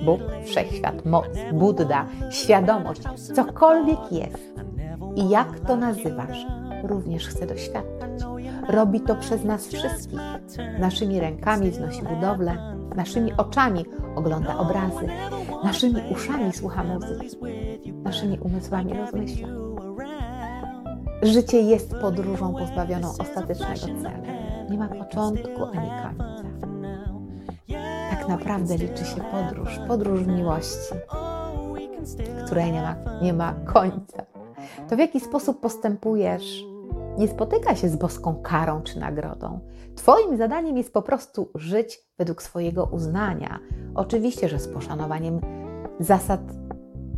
Bóg, 0.04 0.20
wszechświat, 0.44 1.04
moc, 1.06 1.26
Buddha, 1.52 2.06
świadomość, 2.30 3.02
cokolwiek 3.34 4.12
jest 4.12 4.54
i 5.16 5.28
jak 5.28 5.60
to 5.60 5.76
nazywasz, 5.76 6.46
również 6.82 7.26
chce 7.26 7.46
doświadczać. 7.46 8.10
Robi 8.68 9.00
to 9.00 9.16
przez 9.16 9.44
nas 9.44 9.66
wszystkich. 9.66 10.20
Naszymi 10.78 11.20
rękami 11.20 11.70
wznosi 11.70 12.02
budowlę, 12.02 12.76
naszymi 12.96 13.32
oczami 13.32 13.84
ogląda 14.14 14.58
obrazy, 14.58 15.06
naszymi 15.64 16.02
uszami 16.12 16.52
słucha 16.52 16.84
muzyki, 16.84 17.36
naszymi 18.02 18.38
umysłami 18.38 18.94
rozmyśla. 18.94 19.48
Życie 21.22 21.60
jest 21.60 21.94
podróżą 21.94 22.54
pozbawioną 22.54 23.08
ostatecznego 23.18 23.80
celu. 23.80 24.22
Nie 24.70 24.78
ma 24.78 24.88
początku 24.88 25.64
ani 25.64 25.90
końca. 26.02 26.40
Tak 28.10 28.28
naprawdę 28.28 28.76
liczy 28.76 29.04
się 29.04 29.20
podróż, 29.20 29.80
podróż 29.88 30.26
miłości, 30.26 30.94
której 32.46 32.72
nie 32.72 32.82
ma, 32.82 32.94
nie 33.22 33.32
ma 33.32 33.52
końca. 33.52 34.22
To 34.88 34.96
w 34.96 34.98
jaki 34.98 35.20
sposób 35.20 35.60
postępujesz, 35.60 36.64
nie 37.20 37.28
spotyka 37.28 37.76
się 37.76 37.88
z 37.88 37.96
boską 37.96 38.34
karą 38.42 38.82
czy 38.82 38.98
nagrodą. 38.98 39.60
Twoim 39.96 40.36
zadaniem 40.36 40.76
jest 40.76 40.92
po 40.92 41.02
prostu 41.02 41.50
żyć 41.54 41.98
według 42.18 42.42
swojego 42.42 42.84
uznania. 42.84 43.58
Oczywiście, 43.94 44.48
że 44.48 44.58
z 44.58 44.68
poszanowaniem 44.68 45.40
zasad 46.00 46.40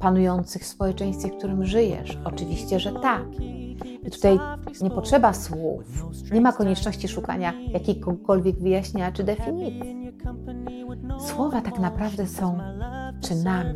panujących 0.00 0.62
w 0.62 0.66
społeczeństwie, 0.66 1.28
w 1.28 1.36
którym 1.36 1.64
żyjesz. 1.64 2.18
Oczywiście, 2.24 2.80
że 2.80 2.92
tak. 2.92 3.40
I 4.02 4.10
tutaj 4.10 4.38
nie 4.80 4.90
potrzeba 4.90 5.32
słów, 5.32 5.84
nie 6.32 6.40
ma 6.40 6.52
konieczności 6.52 7.08
szukania 7.08 7.52
jakiegokolwiek 7.72 8.56
wyjaśnienia 8.58 9.12
czy 9.12 9.24
definicji. 9.24 10.12
Słowa 11.18 11.60
tak 11.60 11.78
naprawdę 11.78 12.26
są 12.26 12.58
czynami. 13.20 13.74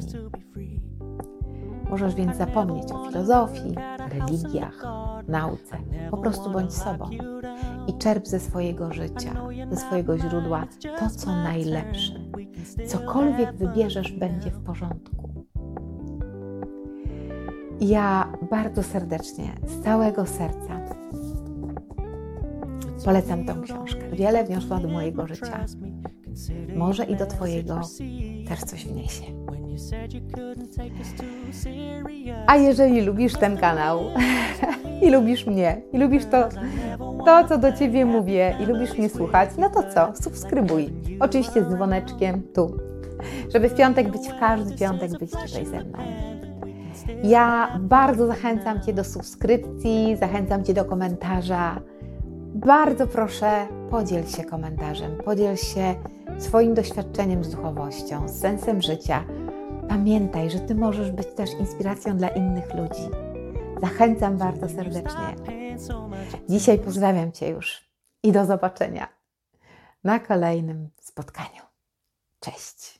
Możesz 1.90 2.14
więc 2.14 2.36
zapomnieć 2.36 2.92
o 2.92 3.06
filozofii, 3.06 3.74
religiach, 4.08 4.84
nauce. 5.28 5.78
Po 6.10 6.16
prostu 6.16 6.50
bądź 6.50 6.74
sobą 6.74 7.10
i 7.86 7.98
czerp 7.98 8.26
ze 8.26 8.40
swojego 8.40 8.92
życia, 8.92 9.32
ze 9.70 9.76
swojego 9.76 10.18
źródła 10.18 10.66
to, 10.98 11.10
co 11.10 11.30
najlepsze. 11.30 12.12
Cokolwiek 12.86 13.56
wybierzesz, 13.56 14.12
będzie 14.12 14.50
w 14.50 14.64
porządku. 14.64 15.16
Ja 17.80 18.32
bardzo 18.50 18.82
serdecznie, 18.82 19.54
z 19.66 19.84
całego 19.84 20.26
serca 20.26 20.76
polecam 23.06 23.44
tę 23.44 23.54
książkę. 23.62 24.10
Wiele 24.12 24.44
wniosła 24.44 24.80
do 24.80 24.88
mojego 24.88 25.26
życia. 25.26 25.64
Może 26.76 27.04
i 27.04 27.16
do 27.16 27.26
Twojego 27.26 27.80
też 28.48 28.60
coś 28.60 28.86
wniesie. 28.86 29.45
A 32.46 32.56
jeżeli 32.56 33.00
lubisz 33.00 33.32
ten 33.32 33.56
kanał 33.56 34.00
i 35.02 35.10
lubisz 35.10 35.46
mnie, 35.46 35.82
i 35.92 35.98
lubisz 35.98 36.24
to, 36.24 36.48
to, 37.24 37.48
co 37.48 37.58
do 37.58 37.72
Ciebie 37.72 38.06
mówię, 38.06 38.56
i 38.62 38.66
lubisz 38.66 38.98
mnie 38.98 39.08
słuchać, 39.08 39.50
no 39.58 39.70
to 39.70 39.82
co? 39.82 40.22
Subskrybuj. 40.22 40.92
Oczywiście 41.20 41.64
z 41.64 41.68
dzwoneczkiem 41.68 42.42
tu, 42.54 42.76
żeby 43.52 43.68
w 43.68 43.74
piątek 43.74 44.08
być, 44.08 44.28
w 44.28 44.40
każdy 44.40 44.76
piątek 44.76 45.18
być 45.18 45.30
tutaj 45.30 45.66
ze 45.66 45.84
mną. 45.84 45.98
Ja 47.22 47.78
bardzo 47.80 48.26
zachęcam 48.26 48.80
Cię 48.82 48.92
do 48.92 49.04
subskrypcji, 49.04 50.16
zachęcam 50.20 50.64
Cię 50.64 50.74
do 50.74 50.84
komentarza. 50.84 51.80
Bardzo 52.54 53.06
proszę, 53.06 53.66
podziel 53.90 54.26
się 54.26 54.44
komentarzem, 54.44 55.16
podziel 55.24 55.56
się 55.56 55.94
swoim 56.38 56.74
doświadczeniem 56.74 57.44
z 57.44 57.50
duchowością, 57.50 58.28
z 58.28 58.40
sensem 58.40 58.82
życia. 58.82 59.24
Pamiętaj, 59.88 60.50
że 60.50 60.60
Ty 60.60 60.74
możesz 60.74 61.10
być 61.10 61.26
też 61.36 61.50
inspiracją 61.60 62.16
dla 62.16 62.28
innych 62.28 62.74
ludzi. 62.74 63.08
Zachęcam 63.80 64.38
bardzo 64.38 64.68
serdecznie. 64.68 65.36
Dzisiaj 66.48 66.78
pozdrawiam 66.78 67.32
Cię 67.32 67.48
już 67.48 67.90
i 68.22 68.32
do 68.32 68.46
zobaczenia 68.46 69.08
na 70.04 70.18
kolejnym 70.18 70.90
spotkaniu. 71.00 71.62
Cześć. 72.40 72.95